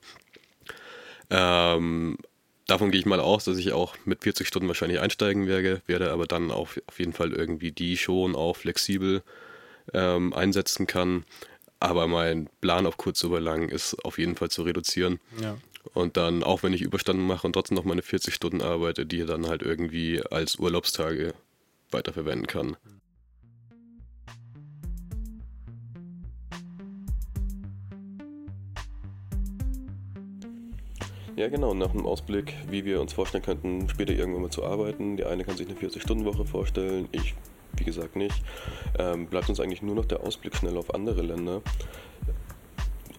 Ähm, 1.31 2.19
davon 2.67 2.91
gehe 2.91 3.01
ich 3.01 3.07
mal 3.07 3.21
aus, 3.21 3.45
dass 3.45 3.59
ich 3.59 3.73
auch 3.73 3.97
mit 4.05 4.23
40 4.23 4.47
Stunden 4.47 4.69
wahrscheinlich 4.69 5.01
einsteigen 5.01 5.47
werde, 5.47 5.83
werde 5.87 6.13
aber 6.13 6.27
dann 6.27 6.51
auch 6.51 6.71
auf 6.87 6.99
jeden 6.99 7.13
Fall 7.13 7.33
irgendwie 7.33 7.73
die 7.73 7.97
schon 7.97 8.35
auch 8.37 8.57
flexibel 8.57 9.23
ähm, 9.95 10.33
einsetzen 10.33 10.87
kann. 10.87 11.25
Aber 11.81 12.07
mein 12.07 12.49
Plan 12.61 12.87
auf 12.87 12.97
kurz 12.97 13.25
oder 13.25 13.41
lang 13.41 13.69
ist 13.69 13.95
auf 14.05 14.19
jeden 14.19 14.37
Fall 14.37 14.51
zu 14.51 14.63
reduzieren. 14.63 15.19
Ja. 15.41 15.57
Und 15.95 16.17
dann, 16.17 16.45
auch 16.45 16.63
wenn 16.63 16.73
ich 16.73 16.83
Überstunden 16.83 17.27
mache 17.27 17.47
und 17.47 17.55
trotzdem 17.55 17.77
noch 17.77 17.85
meine 17.85 18.03
40 18.03 18.33
Stunden 18.35 18.63
arbeite, 18.63 19.05
die 19.05 19.27
dann 19.27 19.49
halt 19.49 19.63
irgendwie 19.63 20.23
als 20.23 20.57
Urlaubstage 20.57 21.35
weiterverwenden 21.91 22.47
kann. 22.47 22.77
Ja, 31.35 31.49
genau, 31.49 31.73
nach 31.73 31.91
einem 31.91 32.05
Ausblick, 32.05 32.55
wie 32.69 32.85
wir 32.85 33.01
uns 33.01 33.15
vorstellen 33.15 33.43
könnten, 33.43 33.89
später 33.89 34.13
irgendwann 34.13 34.43
mal 34.43 34.51
zu 34.51 34.65
arbeiten. 34.65 35.17
Der 35.17 35.31
eine 35.31 35.45
kann 35.45 35.57
sich 35.57 35.67
eine 35.67 35.79
40-Stunden-Woche 35.79 36.45
vorstellen, 36.45 37.09
ich, 37.11 37.35
wie 37.73 37.85
gesagt, 37.85 38.17
nicht. 38.17 38.43
Ähm, 38.99 39.29
bleibt 39.29 39.49
uns 39.49 39.59
eigentlich 39.59 39.81
nur 39.81 39.95
noch 39.95 40.05
der 40.05 40.21
Ausblick 40.21 40.55
schnell 40.55 40.77
auf 40.77 40.95
andere 40.95 41.23
Länder. 41.23 41.63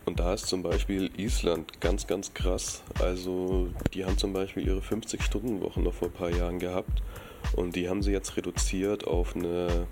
Und 0.05 0.19
da 0.19 0.35
ist 0.35 0.45
zum 0.45 0.61
Beispiel 0.61 1.09
Island 1.17 1.81
ganz, 1.81 2.05
ganz 2.05 2.35
krass. 2.35 2.83
Also, 2.99 3.69
die 3.95 4.05
haben 4.05 4.19
zum 4.19 4.31
Beispiel 4.31 4.67
ihre 4.67 4.81
50-Stunden-Woche 4.81 5.81
noch 5.81 5.93
vor 5.93 6.09
ein 6.09 6.13
paar 6.13 6.29
Jahren 6.29 6.59
gehabt. 6.59 7.01
Und 7.55 7.75
die 7.75 7.89
haben 7.89 8.03
sie 8.03 8.11
jetzt 8.11 8.37
reduziert 8.37 9.07
auf 9.07 9.35
eine 9.35 9.87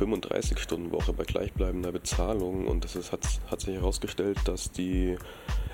35-Stunden-Woche 0.00 1.12
bei 1.12 1.24
gleichbleibender 1.24 1.92
Bezahlung. 1.92 2.66
Und 2.66 2.84
ist, 2.84 3.12
hat, 3.12 3.26
hat 3.50 3.60
sich 3.60 3.74
herausgestellt, 3.74 4.38
dass 4.44 4.72
die 4.72 5.16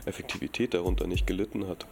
Effektivität 0.04 0.74
darunter 0.74 1.06
nicht 1.06 1.26
gelitten 1.26 1.68
hat. 1.68 1.86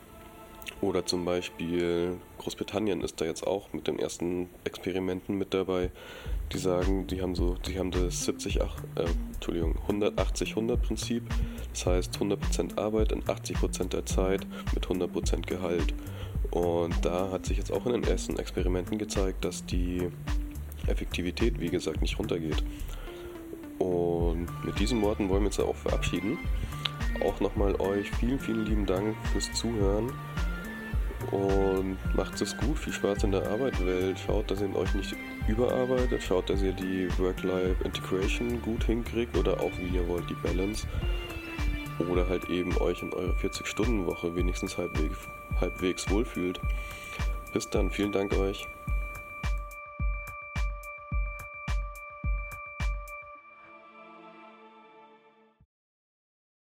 Oder 0.81 1.07
zum 1.07 1.25
Beispiel 1.25 2.16
Großbritannien 2.38 3.01
ist 3.01 3.20
da 3.20 3.25
jetzt 3.25 3.47
auch 3.47 3.73
mit 3.73 3.87
den 3.87 3.99
ersten 3.99 4.49
Experimenten 4.64 5.37
mit 5.37 5.55
dabei. 5.55 5.90
Die 6.53 6.59
sagen, 6.59 7.07
die 7.07 7.23
haben 7.23 7.35
so, 7.35 7.55
die 7.66 7.79
haben 7.79 7.90
das 7.90 8.25
70, 8.25 8.62
ach, 8.62 8.77
äh, 8.97 9.07
Entschuldigung, 9.35 9.79
180-100 9.88 10.77
Prinzip. 10.77 11.23
Das 11.73 11.87
heißt 11.87 12.18
100% 12.18 12.79
Arbeit 12.79 13.12
in 13.12 13.23
80% 13.23 13.88
der 13.88 14.05
Zeit 14.07 14.47
mit 14.75 14.87
100% 14.87 15.47
Gehalt. 15.47 15.94
Und 16.51 16.94
da 17.05 17.31
hat 17.31 17.47
sich 17.47 17.59
jetzt 17.59 17.73
auch 17.73 17.87
in 17.87 17.92
den 17.92 18.05
ersten 18.05 18.38
Experimenten 18.38 18.99
gezeigt, 18.99 19.44
dass 19.44 19.64
die 19.64 20.09
Effektivität, 20.87 21.61
wie 21.61 21.68
gesagt, 21.68 22.01
nicht 22.01 22.18
runtergeht. 22.18 22.62
Und 23.79 24.47
mit 24.64 24.79
diesen 24.79 25.03
Worten 25.03 25.29
wollen 25.29 25.42
wir 25.42 25.47
uns 25.47 25.61
auch 25.61 25.77
verabschieden 25.77 26.38
auch 27.23 27.40
nochmal 27.40 27.75
euch 27.77 28.11
vielen, 28.12 28.38
vielen 28.38 28.66
lieben 28.66 28.87
Dank 28.87 29.16
fürs 29.33 29.53
Zuhören. 29.53 30.12
Und 31.31 31.97
macht 32.14 32.40
es 32.40 32.57
gut, 32.57 32.79
viel 32.79 32.92
Spaß 32.92 33.25
in 33.25 33.33
der 33.33 33.49
Arbeitswelt. 33.51 34.18
Schaut, 34.18 34.51
dass 34.51 34.61
ihr 34.61 34.75
euch 34.77 34.94
nicht 34.94 35.16
überarbeitet. 35.49 36.23
Schaut, 36.23 36.51
dass 36.51 36.62
ihr 36.62 36.73
die 36.73 37.09
Work-Life-Integration 37.18 38.61
gut 38.61 38.85
hinkriegt 38.85 39.37
oder 39.37 39.61
auch 39.61 39.73
wie 39.79 39.97
ihr 39.97 40.07
wollt 40.07 40.29
die 40.29 40.35
Balance. 40.35 40.87
Oder 42.11 42.29
halt 42.29 42.51
eben 42.51 42.77
euch 42.79 43.03
in 43.03 43.12
eurer 43.12 43.35
40-Stunden-Woche 43.37 44.35
wenigstens 44.37 44.77
halbwegs, 44.77 45.16
halbwegs 45.61 46.11
wohlfühlt. 46.11 46.61
Bis 47.53 47.70
dann, 47.70 47.90
vielen 47.90 48.12
Dank 48.12 48.37
euch. 48.37 48.66